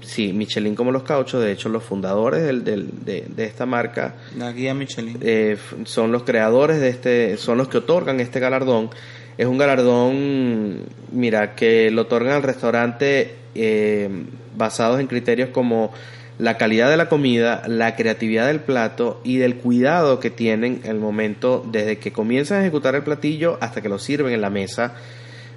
sí, 0.00 0.32
Michelin 0.32 0.76
como 0.76 0.92
los 0.92 1.02
cauchos, 1.02 1.42
de 1.42 1.52
hecho 1.52 1.68
los 1.68 1.82
fundadores 1.82 2.42
del, 2.42 2.62
del, 2.62 3.04
de, 3.04 3.26
de, 3.28 3.44
esta 3.44 3.66
marca. 3.66 4.14
La 4.36 4.52
guía 4.52 4.74
Michelin. 4.74 5.18
Eh, 5.20 5.56
son 5.84 6.12
los 6.12 6.22
creadores 6.22 6.78
de 6.80 6.88
este, 6.88 7.36
son 7.36 7.58
los 7.58 7.68
que 7.68 7.78
otorgan 7.78 8.20
este 8.20 8.38
galardón. 8.38 8.90
Es 9.38 9.46
un 9.46 9.58
galardón, 9.58 10.84
mira, 11.12 11.54
que 11.54 11.90
lo 11.90 12.02
otorgan 12.02 12.34
al 12.34 12.42
restaurante 12.42 13.34
eh, 13.54 14.08
basados 14.56 15.00
en 15.00 15.06
criterios 15.06 15.50
como 15.50 15.92
la 16.38 16.58
calidad 16.58 16.90
de 16.90 16.96
la 16.96 17.08
comida, 17.08 17.62
la 17.66 17.96
creatividad 17.96 18.46
del 18.46 18.60
plato 18.60 19.20
y 19.24 19.38
del 19.38 19.56
cuidado 19.56 20.20
que 20.20 20.30
tienen 20.30 20.80
el 20.84 20.96
momento 20.96 21.64
desde 21.70 21.98
que 21.98 22.12
comienzan 22.12 22.58
a 22.58 22.60
ejecutar 22.62 22.94
el 22.94 23.02
platillo 23.02 23.56
hasta 23.60 23.80
que 23.80 23.88
lo 23.88 23.98
sirven 23.98 24.34
en 24.34 24.42
la 24.42 24.50
mesa 24.50 24.94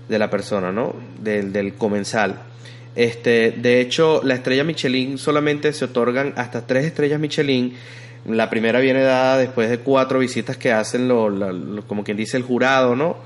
de 0.07 0.19
la 0.19 0.29
persona, 0.29 0.71
¿no? 0.71 0.95
Del, 1.21 1.51
del 1.51 1.73
comensal. 1.73 2.43
Este, 2.95 3.51
de 3.51 3.81
hecho, 3.81 4.21
la 4.23 4.33
estrella 4.33 4.63
Michelin 4.63 5.17
solamente 5.17 5.71
se 5.73 5.85
otorgan 5.85 6.33
hasta 6.35 6.65
tres 6.65 6.85
estrellas 6.85 7.19
Michelin. 7.19 7.73
La 8.25 8.49
primera 8.49 8.79
viene 8.79 9.01
dada 9.01 9.38
después 9.38 9.69
de 9.69 9.79
cuatro 9.79 10.19
visitas 10.19 10.57
que 10.57 10.71
hacen, 10.71 11.07
lo, 11.07 11.83
como 11.88 12.03
quien 12.03 12.17
dice, 12.17 12.38
el 12.38 12.43
jurado, 12.43 12.95
¿no? 12.95 13.17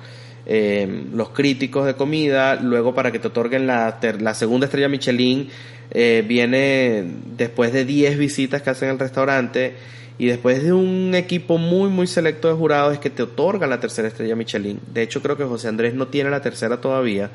Eh, 0.45 1.05
los 1.13 1.29
críticos 1.29 1.85
de 1.85 1.95
comida. 1.95 2.55
Luego, 2.55 2.93
para 2.93 3.11
que 3.11 3.19
te 3.19 3.27
otorguen 3.27 3.67
la, 3.67 3.99
la 4.19 4.33
segunda 4.33 4.65
estrella 4.65 4.89
Michelin, 4.89 5.49
eh, 5.91 6.23
viene 6.27 7.05
después 7.37 7.71
de 7.71 7.85
10 7.85 8.17
visitas 8.17 8.61
que 8.61 8.69
hacen 8.69 8.89
el 8.89 8.99
restaurante. 8.99 9.75
Y 10.17 10.27
después 10.27 10.63
de 10.63 10.73
un 10.73 11.15
equipo 11.15 11.57
muy, 11.57 11.89
muy 11.89 12.07
selecto 12.07 12.47
de 12.47 12.53
jurados 12.53 12.93
es 12.93 12.99
que 12.99 13.09
te 13.09 13.23
otorgan 13.23 13.69
la 13.69 13.79
tercera 13.79 14.07
estrella 14.07 14.35
Michelin. 14.35 14.79
De 14.93 15.01
hecho, 15.01 15.21
creo 15.21 15.37
que 15.37 15.43
José 15.43 15.69
Andrés 15.69 15.95
no 15.95 16.07
tiene 16.07 16.29
la 16.29 16.41
tercera 16.41 16.79
todavía. 16.79 17.31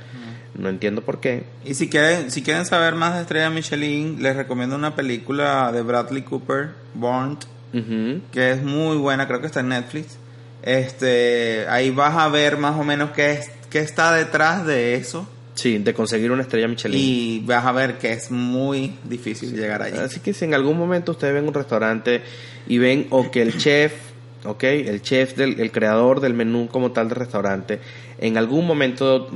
No 0.56 0.68
entiendo 0.68 1.02
por 1.02 1.20
qué. 1.20 1.44
Y 1.64 1.74
si 1.74 1.88
quieren, 1.88 2.30
si 2.30 2.42
quieren 2.42 2.66
saber 2.66 2.94
más 2.94 3.14
de 3.14 3.22
Estrella 3.22 3.50
Michelin, 3.50 4.22
les 4.22 4.34
recomiendo 4.34 4.76
una 4.76 4.96
película 4.96 5.70
de 5.72 5.82
Bradley 5.82 6.22
Cooper, 6.22 6.70
uh 6.94 7.00
-huh. 7.00 8.20
que 8.32 8.50
es 8.52 8.62
muy 8.62 8.96
buena, 8.96 9.28
creo 9.28 9.40
que 9.40 9.46
está 9.46 9.60
en 9.60 9.68
Netflix. 9.68 10.18
Este, 10.62 11.66
ahí 11.68 11.90
vas 11.90 12.16
a 12.16 12.28
ver 12.28 12.56
más 12.56 12.78
o 12.78 12.84
menos 12.84 13.10
qué, 13.10 13.32
es, 13.32 13.50
qué 13.70 13.80
está 13.80 14.12
detrás 14.12 14.66
de 14.66 14.94
eso. 14.94 15.26
Sí, 15.54 15.78
de 15.78 15.92
conseguir 15.92 16.30
una 16.30 16.42
estrella 16.42 16.68
Michelin. 16.68 17.00
Y 17.00 17.40
vas 17.40 17.66
a 17.66 17.72
ver 17.72 17.98
que 17.98 18.12
es 18.12 18.30
muy 18.30 18.94
difícil 19.02 19.56
llegar 19.56 19.82
allí. 19.82 19.98
Así 19.98 20.20
que 20.20 20.32
si 20.32 20.44
en 20.44 20.54
algún 20.54 20.78
momento 20.78 21.12
ustedes 21.12 21.34
ven 21.34 21.48
un 21.48 21.54
restaurante 21.54 22.22
y 22.68 22.78
ven 22.78 23.08
o 23.10 23.28
que 23.30 23.42
el 23.42 23.56
chef, 23.58 23.92
ok, 24.44 24.62
el 24.62 25.02
chef, 25.02 25.34
del, 25.36 25.58
el 25.58 25.72
creador 25.72 26.20
del 26.20 26.34
menú 26.34 26.68
como 26.68 26.92
tal 26.92 27.08
del 27.08 27.16
restaurante, 27.16 27.80
en 28.18 28.38
algún 28.38 28.68
momento 28.68 29.28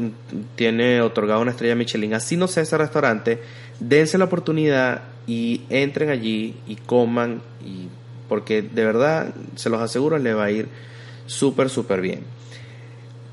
tiene 0.55 1.01
otorgado 1.01 1.41
una 1.41 1.51
estrella 1.51 1.75
Michelin, 1.75 2.15
así 2.15 2.37
no 2.37 2.47
sea 2.47 2.63
ese 2.63 2.79
restaurante, 2.79 3.41
dense 3.81 4.17
la 4.17 4.27
oportunidad 4.27 5.03
y 5.27 5.63
entren 5.71 6.11
allí 6.11 6.55
y 6.69 6.77
coman, 6.77 7.43
y 7.65 7.89
porque 8.29 8.63
de 8.63 8.85
verdad, 8.85 9.35
se 9.57 9.71
los 9.71 9.81
aseguro, 9.81 10.19
les 10.19 10.37
va 10.37 10.45
a 10.45 10.51
ir 10.51 10.69
súper, 11.33 11.71
súper 11.71 12.01
bien. 12.01 12.21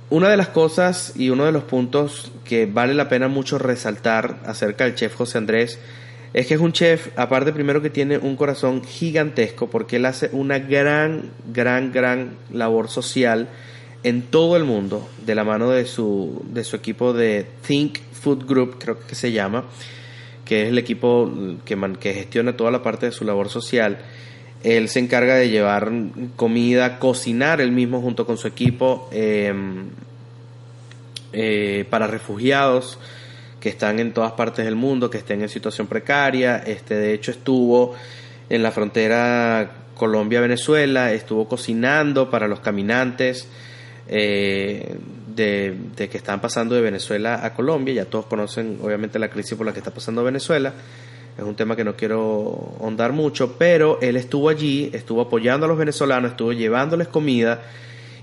Una 0.10 0.30
de 0.30 0.38
las 0.38 0.50
cosas 0.50 1.14
y 1.16 1.30
uno 1.30 1.46
de 1.46 1.52
los 1.52 1.64
puntos 1.64 2.32
que 2.44 2.66
vale 2.66 2.96
la 2.96 3.10
pena 3.10 3.28
mucho 3.28 3.60
resaltar 3.60 4.40
acerca 4.46 4.86
del 4.86 4.96
chef 4.96 5.16
José 5.16 5.38
Andrés 5.38 5.80
es 6.34 6.48
que 6.48 6.56
es 6.56 6.60
un 6.60 6.74
chef, 6.74 7.10
aparte 7.16 7.54
primero 7.54 7.82
que 7.82 7.90
tiene 7.90 8.18
un 8.18 8.36
corazón 8.36 8.84
gigantesco 8.84 9.70
porque 9.70 9.98
él 9.98 10.06
hace 10.06 10.30
una 10.32 10.60
gran, 10.60 11.32
gran, 11.54 11.92
gran 11.92 12.32
labor 12.52 12.88
social 12.88 13.50
en 14.04 14.22
todo 14.24 14.56
el 14.56 14.64
mundo 14.64 15.08
de 15.26 15.36
la 15.36 15.44
mano 15.44 15.70
de 15.70 15.86
su, 15.86 16.44
de 16.50 16.64
su 16.64 16.76
equipo 16.76 17.14
de 17.14 17.46
Think 17.68 18.00
Food 18.14 18.46
Group, 18.46 18.78
creo 18.80 19.00
que 19.00 19.16
se 19.16 19.32
llama, 19.32 19.66
que 20.46 20.64
es 20.64 20.70
el 20.70 20.78
equipo 20.78 21.32
que, 21.66 21.76
man, 21.76 21.96
que 21.96 22.14
gestiona 22.14 22.56
toda 22.56 22.72
la 22.72 22.82
parte 22.82 23.08
de 23.08 23.12
su 23.12 23.26
labor 23.26 23.50
social. 23.50 24.00
Él 24.64 24.90
se 24.90 25.00
encarga 25.00 25.36
de 25.36 25.50
llevar 25.50 25.92
comida, 26.36 27.00
cocinar 27.00 27.62
él 27.62 27.72
mismo 27.72 28.02
junto 28.02 28.26
con 28.26 28.38
su 28.38 28.48
equipo 28.48 29.08
eh, 29.12 29.54
eh, 31.32 31.86
para 31.90 32.08
refugiados 32.08 33.00
que 33.60 33.70
están 33.70 34.00
en 34.00 34.14
todas 34.14 34.34
partes 34.34 34.66
del 34.66 34.76
mundo, 34.76 35.10
que 35.10 35.18
estén 35.18 35.42
en 35.42 35.50
situación 35.50 35.88
precaria. 35.88 36.58
Este, 36.58 36.96
de 36.96 37.14
hecho, 37.14 37.32
estuvo 37.32 37.94
en 38.50 38.64
la 38.64 38.72
frontera 38.72 39.72
Colombia-Venezuela, 39.96 41.12
estuvo 41.12 41.48
cocinando 41.48 42.30
para 42.30 42.48
los 42.48 42.62
caminantes 42.62 43.48
eh, 44.08 44.96
de, 45.36 45.76
de, 45.96 46.10
que 46.10 46.18
están 46.18 46.42
pasando 46.42 46.74
de 46.76 46.82
Venezuela 46.82 47.46
a 47.46 47.54
Colombia. 47.54 47.94
Ya 47.94 48.06
todos 48.06 48.26
conocen, 48.26 48.80
obviamente, 48.82 49.20
la 49.20 49.30
crisis 49.30 49.56
por 49.56 49.66
la 49.66 49.74
que 49.74 49.80
está 49.80 49.92
pasando 49.92 50.24
Venezuela. 50.24 50.74
Es 51.40 51.46
un 51.46 51.56
tema 51.56 51.78
que 51.78 51.86
no 51.86 51.96
quiero 51.96 52.74
ahondar 52.82 53.14
mucho, 53.14 53.56
pero 53.58 53.98
él 54.02 54.18
estuvo 54.18 54.50
allí, 54.50 54.90
estuvo 54.92 55.22
apoyando 55.22 55.66
a 55.66 55.70
los 55.70 55.78
venezolanos, 55.78 56.32
estuvo 56.32 56.52
llevándoles 56.52 57.08
comida. 57.08 57.62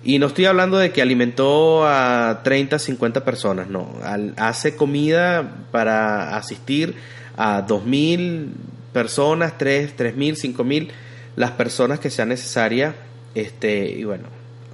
Y 0.04 0.18
no 0.18 0.26
estoy 0.26 0.44
hablando 0.44 0.76
de 0.76 0.92
que 0.92 1.00
alimentó 1.00 1.86
a 1.86 2.42
30, 2.44 2.78
50 2.78 3.24
personas, 3.24 3.68
no. 3.68 3.88
Hace 4.36 4.76
comida 4.76 5.64
para 5.70 6.36
asistir 6.36 6.94
a 7.38 7.66
2.000 7.66 8.48
personas, 8.92 9.56
3, 9.56 9.96
3.000, 9.96 10.54
5.000, 10.54 10.88
las 11.36 11.52
personas 11.52 11.98
que 11.98 12.10
sean 12.10 12.28
necesarias. 12.28 12.94
Este, 13.34 13.88
y 13.88 14.04
bueno, 14.04 14.24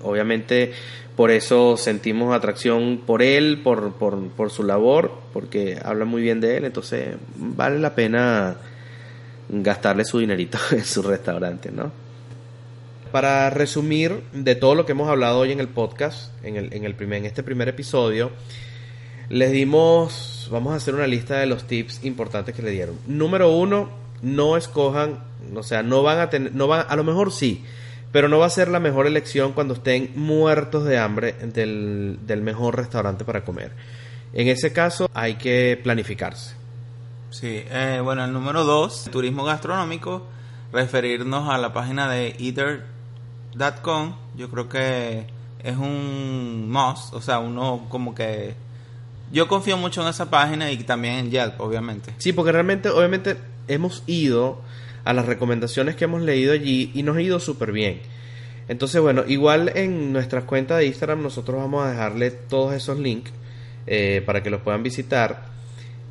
obviamente 0.03 0.73
por 1.23 1.31
eso 1.31 1.77
sentimos 1.77 2.35
atracción 2.35 3.01
por 3.07 3.23
él, 3.23 3.61
por, 3.63 3.93
por, 3.93 4.51
su 4.51 4.65
labor, 4.65 5.13
porque 5.33 5.79
habla 5.81 6.05
muy 6.05 6.21
bien 6.21 6.41
de 6.41 6.57
él, 6.57 6.65
entonces 6.65 7.15
vale 7.37 7.79
la 7.79 7.95
pena 7.95 8.57
gastarle 9.49 10.05
su 10.05 10.19
dinerito 10.19 10.59
en 10.73 10.85
su 10.85 11.01
restaurante, 11.01 11.71
¿no? 11.71 11.93
Para 13.13 13.51
resumir 13.51 14.21
de 14.33 14.57
todo 14.57 14.75
lo 14.75 14.85
que 14.85 14.91
hemos 14.91 15.09
hablado 15.09 15.39
hoy 15.39 15.53
en 15.53 15.61
el 15.61 15.69
podcast, 15.69 16.33
en, 16.45 16.57
el, 16.57 16.73
en, 16.73 16.85
el 16.85 16.97
primer, 16.97 17.19
en 17.19 17.27
este 17.27 17.45
primer 17.45 17.69
episodio, 17.69 18.33
les 19.29 19.53
dimos, 19.53 20.49
vamos 20.51 20.73
a 20.73 20.77
hacer 20.79 20.93
una 20.93 21.07
lista 21.07 21.39
de 21.39 21.47
los 21.47 21.69
tips 21.69 22.05
importantes 22.05 22.53
que 22.53 22.63
le 22.63 22.73
dieron. 22.73 22.97
Número 23.07 23.53
uno, 23.53 23.91
no 24.23 24.57
escojan, 24.57 25.21
o 25.55 25.63
sea, 25.63 25.85
no 25.85 26.03
van 26.03 26.19
a 26.19 26.31
tener, 26.31 26.53
no 26.53 26.67
van, 26.67 26.85
a 26.89 26.97
lo 26.97 27.05
mejor 27.05 27.31
sí, 27.31 27.65
pero 28.13 28.29
no 28.29 28.39
va 28.39 28.47
a 28.47 28.51
ser 28.51 28.69
la 28.69 28.79
mejor 28.79 29.07
elección 29.07 29.53
cuando 29.53 29.75
estén 29.75 30.13
muertos 30.15 30.85
de 30.85 30.99
hambre 30.99 31.33
del, 31.33 32.19
del 32.27 32.43
mejor 32.43 32.77
restaurante 32.77 33.25
para 33.25 33.45
comer. 33.45 33.73
En 34.35 34.49
ese 34.49 34.73
caso 34.73 35.11
hay 35.15 35.35
que 35.35 35.81
planificarse. 35.83 36.55
Sí, 37.31 37.65
eh, 37.71 38.01
bueno, 38.05 38.25
el 38.25 38.33
número 38.33 38.65
dos, 38.65 39.09
turismo 39.11 39.45
gastronómico, 39.45 40.27
referirnos 40.71 41.49
a 41.49 41.57
la 41.57 41.73
página 41.73 42.09
de 42.09 42.37
eater.com, 42.39 44.15
yo 44.37 44.51
creo 44.51 44.69
que 44.69 45.27
es 45.63 45.77
un 45.77 46.71
must, 46.71 47.15
o 47.15 47.21
sea, 47.23 47.39
uno 47.39 47.87
como 47.89 48.15
que... 48.15 48.55
Yo 49.33 49.49
confío 49.49 49.79
mucho 49.79 50.03
en 50.03 50.09
esa 50.09 50.29
página 50.29 50.71
y 50.71 50.77
también 50.85 51.15
en 51.15 51.31
Yelp, 51.31 51.59
obviamente. 51.59 52.15
Sí, 52.19 52.35
porque 52.35 52.53
realmente, 52.53 52.91
obviamente, 52.91 53.39
hemos 53.67 54.03
ido 54.07 54.61
a 55.05 55.13
las 55.13 55.27
recomendaciones 55.27 55.97
que 55.97 56.05
hemos 56.05 56.23
leído 56.23 56.53
allí 56.53 56.91
y 56.95 57.03
nos 57.03 57.17
ha 57.17 57.23
ido 57.23 57.41
súper 57.41 57.73
bien. 57.73 58.01
Entonces, 58.69 59.01
bueno, 59.01 59.25
igual 59.27 59.73
en 59.75 60.13
nuestras 60.13 60.45
cuentas 60.45 60.79
de 60.79 60.87
Instagram 60.87 61.23
nosotros 61.23 61.59
vamos 61.59 61.85
a 61.85 61.91
dejarle 61.91 62.31
todos 62.31 62.75
esos 62.75 62.99
links 62.99 63.33
eh, 63.87 64.23
para 64.25 64.43
que 64.43 64.51
los 64.51 64.61
puedan 64.63 64.83
visitar. 64.83 65.47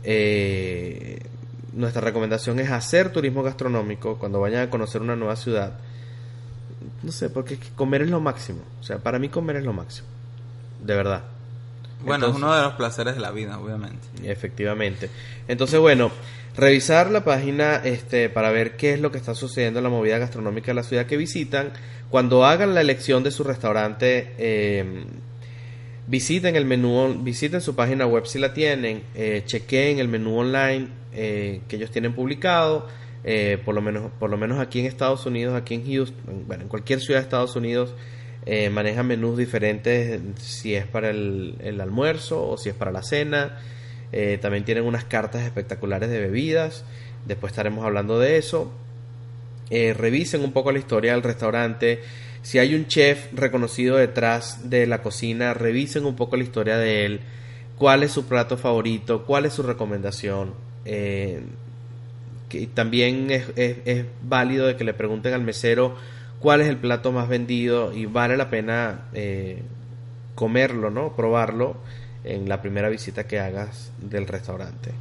Eh, 0.03 1.19
nuestra 1.73 2.01
recomendación 2.01 2.59
es 2.59 2.69
hacer 2.69 3.11
turismo 3.11 3.43
gastronómico 3.43 4.17
cuando 4.17 4.41
vayan 4.41 4.67
a 4.67 4.69
conocer 4.69 5.01
una 5.01 5.15
nueva 5.15 5.35
ciudad. 5.35 5.79
No 7.03 7.11
sé, 7.11 7.29
porque 7.29 7.57
comer 7.75 8.01
es 8.03 8.09
lo 8.09 8.19
máximo. 8.19 8.61
O 8.79 8.83
sea, 8.83 8.97
para 8.97 9.19
mí 9.19 9.29
comer 9.29 9.57
es 9.57 9.63
lo 9.63 9.73
máximo. 9.73 10.07
De 10.83 10.95
verdad. 10.95 11.23
Bueno, 12.03 12.25
Entonces, 12.25 12.37
es 12.37 12.43
uno 12.43 12.55
de 12.55 12.61
los 12.63 12.73
placeres 12.73 13.15
de 13.15 13.21
la 13.21 13.31
vida, 13.31 13.59
obviamente. 13.59 14.07
Efectivamente. 14.23 15.09
Entonces, 15.47 15.79
bueno, 15.79 16.11
revisar 16.55 17.11
la 17.11 17.23
página 17.23 17.77
este, 17.83 18.29
para 18.29 18.51
ver 18.51 18.75
qué 18.75 18.93
es 18.93 18.99
lo 18.99 19.11
que 19.11 19.17
está 19.17 19.35
sucediendo 19.35 19.79
en 19.79 19.83
la 19.83 19.89
movida 19.89 20.17
gastronómica 20.17 20.67
de 20.67 20.75
la 20.75 20.83
ciudad 20.83 21.05
que 21.05 21.17
visitan. 21.17 21.71
Cuando 22.09 22.45
hagan 22.45 22.73
la 22.73 22.81
elección 22.81 23.23
de 23.23 23.31
su 23.31 23.43
restaurante, 23.43 24.33
eh, 24.37 25.05
visiten 26.07 26.55
el 26.55 26.65
menú, 26.65 27.21
visiten 27.23 27.61
su 27.61 27.75
página 27.75 28.05
web 28.05 28.25
si 28.25 28.39
la 28.39 28.53
tienen, 28.53 29.03
eh, 29.15 29.43
chequen 29.45 29.99
el 29.99 30.07
menú 30.07 30.37
online 30.37 30.87
eh, 31.13 31.61
que 31.67 31.75
ellos 31.77 31.91
tienen 31.91 32.13
publicado. 32.13 32.87
Eh, 33.23 33.59
por 33.63 33.75
lo 33.75 33.83
menos 33.83 34.11
por 34.19 34.31
lo 34.31 34.37
menos 34.37 34.59
aquí 34.59 34.79
en 34.79 34.87
Estados 34.87 35.27
Unidos, 35.27 35.53
aquí 35.55 35.75
en 35.75 35.85
Houston, 35.85 36.45
bueno, 36.47 36.63
en 36.63 36.69
cualquier 36.69 37.01
ciudad 37.01 37.19
de 37.19 37.23
Estados 37.25 37.55
Unidos 37.55 37.93
eh, 38.47 38.71
manejan 38.71 39.05
menús 39.05 39.37
diferentes 39.37 40.19
si 40.39 40.73
es 40.73 40.87
para 40.87 41.11
el, 41.11 41.79
almuerzo 41.79 42.49
o 42.49 42.57
si 42.57 42.69
es 42.69 42.75
para 42.75 42.91
la 42.91 43.03
cena. 43.03 43.59
Eh, 44.13 44.37
también 44.41 44.65
tienen 44.65 44.83
unas 44.83 45.05
cartas 45.05 45.43
espectaculares 45.43 46.09
de 46.09 46.19
bebidas. 46.19 46.83
Después 47.25 47.51
estaremos 47.51 47.85
hablando 47.85 48.19
de 48.19 48.37
eso. 48.37 48.71
Eh, 49.69 49.93
revisen 49.93 50.43
un 50.43 50.51
poco 50.51 50.71
la 50.71 50.79
historia 50.79 51.13
del 51.13 51.23
restaurante. 51.23 52.01
Si 52.41 52.59
hay 52.59 52.75
un 52.75 52.87
chef 52.87 53.31
reconocido 53.33 53.97
detrás 53.97 54.69
de 54.69 54.87
la 54.87 55.01
cocina, 55.01 55.53
revisen 55.53 56.05
un 56.05 56.15
poco 56.15 56.35
la 56.35 56.43
historia 56.43 56.77
de 56.77 57.05
él. 57.05 57.21
¿Cuál 57.77 58.03
es 58.03 58.11
su 58.11 58.25
plato 58.25 58.57
favorito? 58.57 59.25
¿Cuál 59.25 59.45
es 59.45 59.53
su 59.53 59.63
recomendación? 59.63 60.53
Eh, 60.85 61.41
que 62.49 62.67
también 62.67 63.31
es, 63.31 63.45
es, 63.55 64.05
válido 64.21 64.67
de 64.67 64.75
que 64.75 64.83
le 64.83 64.93
pregunten 64.93 65.33
al 65.33 65.41
mesero 65.41 65.95
cuál 66.39 66.59
es 66.59 66.67
el 66.67 66.77
plato 66.77 67.13
más 67.13 67.29
vendido 67.29 67.93
y 67.93 68.07
vale 68.07 68.35
la 68.35 68.49
pena 68.49 69.05
eh, 69.13 69.61
comerlo, 70.35 70.89
¿no? 70.89 71.15
Probarlo 71.15 71.77
en 72.23 72.47
la 72.47 72.61
primera 72.61 72.89
visita 72.89 73.27
que 73.27 73.39
hagas 73.39 73.91
del 74.01 74.27
restaurante. 74.27 74.91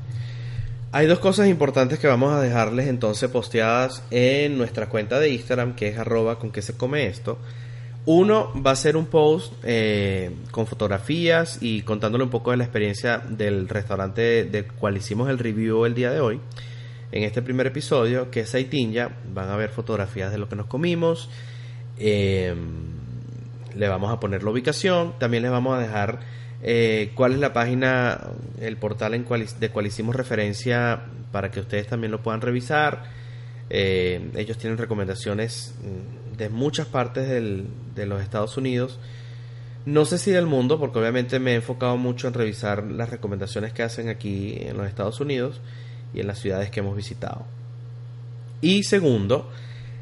Hay 0.93 1.07
dos 1.07 1.21
cosas 1.21 1.49
importantes 1.49 2.01
que 2.01 2.09
vamos 2.09 2.33
a 2.33 2.41
dejarles 2.41 2.89
entonces 2.89 3.31
posteadas 3.31 4.03
en 4.11 4.59
nuestra 4.59 4.89
cuenta 4.89 5.21
de 5.21 5.31
Instagram, 5.31 5.77
que 5.77 5.89
es 5.89 5.99
arroba 5.99 6.39
con 6.39 6.51
que 6.51 6.63
se 6.63 6.77
come 6.77 7.07
esto. 7.07 7.39
Uno 8.07 8.51
va 8.61 8.73
a 8.73 8.77
ser 8.77 8.97
un 8.97 9.07
post 9.07 9.53
eh, 9.63 10.31
con 10.51 10.67
fotografías 10.67 11.59
y 11.61 11.83
contándole 11.83 12.25
un 12.25 12.31
poco 12.31 12.51
de 12.51 12.57
la 12.57 12.65
experiencia 12.65 13.19
del 13.19 13.69
restaurante 13.69 14.45
del 14.45 14.67
cual 14.67 14.97
hicimos 14.97 15.29
el 15.31 15.39
review 15.39 15.85
el 15.85 15.95
día 15.95 16.11
de 16.11 16.21
hoy. 16.21 16.41
En 17.13 17.25
este 17.25 17.43
primer 17.43 17.67
episodio, 17.67 18.31
que 18.31 18.41
es 18.41 18.51
Saitinja, 18.51 19.11
van 19.33 19.49
a 19.49 19.57
ver 19.57 19.71
fotografías 19.71 20.33
de 20.33 20.39
lo 20.39 20.49
que 20.49 20.57
nos 20.57 20.67
comimos. 20.67 21.29
Eh, 21.99 22.55
le 23.77 23.89
vamos 23.89 24.11
a 24.11 24.19
poner 24.19 24.43
la 24.43 24.51
ubicación. 24.51 25.15
También 25.19 25.43
les 25.43 25.53
vamos 25.53 25.77
a 25.77 25.81
dejar 25.81 26.21
eh, 26.63 27.13
cuál 27.15 27.33
es 27.33 27.39
la 27.39 27.53
página, 27.53 28.21
el 28.61 28.77
portal 28.77 29.15
en 29.15 29.25
cual, 29.25 29.47
de 29.59 29.71
cual 29.71 29.87
hicimos 29.87 30.15
referencia 30.15 31.03
para 31.33 31.51
que 31.51 31.61
ustedes 31.61 31.87
también 31.87 32.11
lo 32.11 32.23
puedan 32.23 32.41
revisar. 32.41 33.05
Eh, 33.71 34.31
ellos 34.37 34.59
tienen 34.59 34.79
recomendaciones 34.79 35.75
mm, 35.81 36.37
de 36.37 36.49
muchas 36.49 36.87
partes 36.87 37.29
de 37.29 38.07
los 38.07 38.23
Estados 38.23 38.57
Unidos. 38.57 38.99
No 39.87 40.05
sé 40.05 40.19
si 40.19 40.31
del 40.31 40.47
mundo, 40.47 40.79
porque 40.79 40.99
obviamente 40.99 41.39
me 41.39 41.53
he 41.53 41.55
enfocado 41.55 41.97
mucho 41.97 42.29
en 42.29 42.35
revisar 42.35 42.85
las 42.85 43.09
recomendaciones 43.09 43.73
que 43.73 43.83
hacen 43.83 44.09
aquí 44.09 44.59
en 44.61 44.77
los 44.77 44.87
Estados 44.87 45.21
Unidos 45.21 45.61
y 46.13 46.21
en 46.21 46.27
las 46.27 46.39
ciudades 46.39 46.71
que 46.71 46.81
hemos 46.81 46.97
visitado. 46.97 47.47
Y 48.61 48.83
segundo, 48.83 49.51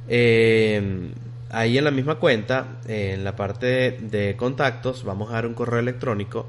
eh, 0.09 1.13
ahí 1.51 1.79
en 1.79 1.85
la 1.85 1.91
misma 1.91 2.17
cuenta, 2.17 2.79
en 2.87 3.25
la 3.25 3.37
parte 3.37 3.99
de 4.01 4.37
contactos, 4.37 5.05
vamos 5.05 5.31
a 5.31 5.35
dar 5.35 5.47
un 5.47 5.55
correo 5.55 5.79
electrónico 5.79 6.47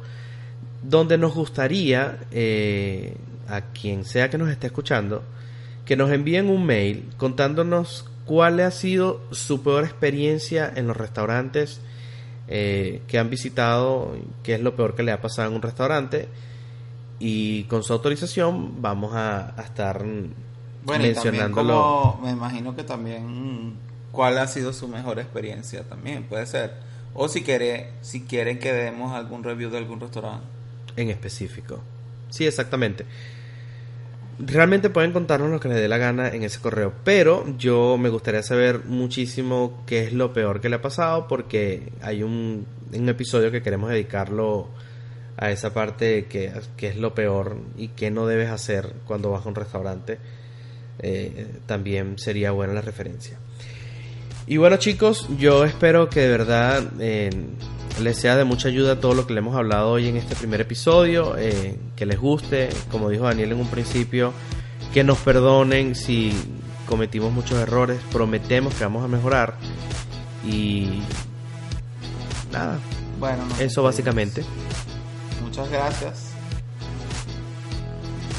donde 0.83 1.17
nos 1.17 1.33
gustaría 1.33 2.19
eh, 2.31 3.15
a 3.47 3.61
quien 3.61 4.05
sea 4.05 4.29
que 4.29 4.37
nos 4.37 4.49
esté 4.49 4.67
escuchando 4.67 5.23
que 5.89 5.95
nos 5.95 6.11
envíen 6.11 6.51
un 6.51 6.67
mail 6.67 7.09
contándonos 7.17 8.05
cuál 8.23 8.59
ha 8.59 8.69
sido 8.69 9.21
su 9.31 9.63
peor 9.63 9.85
experiencia 9.85 10.71
en 10.75 10.85
los 10.85 10.95
restaurantes 10.95 11.81
eh, 12.47 13.01
que 13.07 13.17
han 13.17 13.31
visitado, 13.31 14.15
qué 14.43 14.53
es 14.53 14.61
lo 14.61 14.75
peor 14.75 14.93
que 14.93 15.01
le 15.01 15.11
ha 15.11 15.19
pasado 15.19 15.49
en 15.49 15.55
un 15.55 15.63
restaurante 15.63 16.29
y 17.17 17.63
con 17.63 17.81
su 17.81 17.93
autorización 17.93 18.83
vamos 18.83 19.15
a, 19.15 19.55
estar 19.63 20.05
bueno, 20.85 21.03
mencionándolo. 21.03 22.19
me 22.21 22.29
imagino 22.29 22.75
que 22.75 22.83
también 22.83 23.73
cuál 24.11 24.37
ha 24.37 24.47
sido 24.47 24.73
su 24.73 24.87
mejor 24.87 25.19
experiencia 25.19 25.83
también, 25.83 26.23
puede 26.23 26.45
ser. 26.45 26.73
O 27.13 27.27
si 27.27 27.43
quiere, 27.43 27.91
si 28.01 28.21
quieren 28.21 28.59
que 28.59 28.71
demos 28.71 29.13
algún 29.13 29.43
review 29.43 29.69
de 29.69 29.77
algún 29.77 29.99
restaurante. 29.99 30.45
En 30.95 31.09
específico. 31.09 31.81
Sí, 32.29 32.45
exactamente. 32.45 33.05
Realmente 34.39 34.89
pueden 34.89 35.11
contarnos 35.11 35.49
lo 35.49 35.59
que 35.59 35.67
les 35.67 35.77
dé 35.77 35.87
la 35.89 35.97
gana 35.97 36.29
en 36.29 36.43
ese 36.43 36.59
correo, 36.59 36.93
pero 37.03 37.45
yo 37.57 37.97
me 37.97 38.07
gustaría 38.09 38.41
saber 38.41 38.85
muchísimo 38.85 39.83
qué 39.85 40.05
es 40.05 40.13
lo 40.13 40.31
peor 40.31 40.61
que 40.61 40.69
le 40.69 40.77
ha 40.77 40.81
pasado 40.81 41.27
porque 41.27 41.91
hay 42.01 42.23
un, 42.23 42.65
un 42.93 43.09
episodio 43.09 43.51
que 43.51 43.61
queremos 43.61 43.89
dedicarlo 43.89 44.69
a 45.35 45.51
esa 45.51 45.73
parte 45.73 46.25
que, 46.25 46.53
que 46.77 46.87
es 46.87 46.97
lo 46.97 47.13
peor 47.13 47.57
y 47.77 47.89
qué 47.89 48.11
no 48.11 48.27
debes 48.27 48.49
hacer 48.49 48.93
cuando 49.05 49.31
vas 49.31 49.45
a 49.45 49.49
un 49.49 49.55
restaurante. 49.55 50.19
Eh, 51.01 51.47
también 51.65 52.17
sería 52.17 52.51
buena 52.51 52.73
la 52.73 52.81
referencia. 52.81 53.39
Y 54.49 54.57
bueno 54.57 54.77
chicos, 54.77 55.27
yo 55.37 55.63
espero 55.63 56.09
que 56.09 56.21
de 56.21 56.27
verdad 56.27 56.83
eh, 56.99 57.29
les 58.01 58.17
sea 58.17 58.35
de 58.35 58.45
mucha 58.45 58.67
ayuda 58.67 58.99
todo 58.99 59.13
lo 59.13 59.27
que 59.27 59.33
le 59.33 59.41
hemos 59.41 59.55
hablado 59.55 59.91
hoy 59.91 60.07
en 60.07 60.17
este 60.17 60.35
primer 60.35 60.59
episodio, 60.59 61.37
eh, 61.37 61.77
que 61.95 62.07
les 62.07 62.19
guste, 62.19 62.69
como 62.89 63.09
dijo 63.09 63.25
Daniel 63.25 63.51
en 63.51 63.59
un 63.59 63.67
principio, 63.67 64.33
que 64.91 65.03
nos 65.03 65.19
perdonen 65.19 65.93
si 65.93 66.33
cometimos 66.87 67.31
muchos 67.31 67.59
errores, 67.59 67.99
prometemos 68.11 68.73
que 68.73 68.85
vamos 68.85 69.05
a 69.05 69.07
mejorar 69.07 69.53
y 70.43 71.03
nada, 72.51 72.79
bueno, 73.19 73.43
eso 73.59 73.83
básicamente. 73.83 74.43
Muchas 75.43 75.69
gracias. 75.69 76.31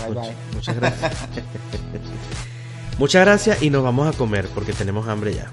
Bye 0.05 0.21
bye. 0.21 0.37
Muchas 0.55 0.75
gracias. 0.75 1.13
muchas 2.99 3.25
gracias 3.25 3.63
y 3.63 3.71
nos 3.71 3.85
vamos 3.85 4.13
a 4.13 4.19
comer 4.19 4.49
porque 4.53 4.73
tenemos 4.73 5.07
hambre 5.07 5.37
ya. 5.37 5.53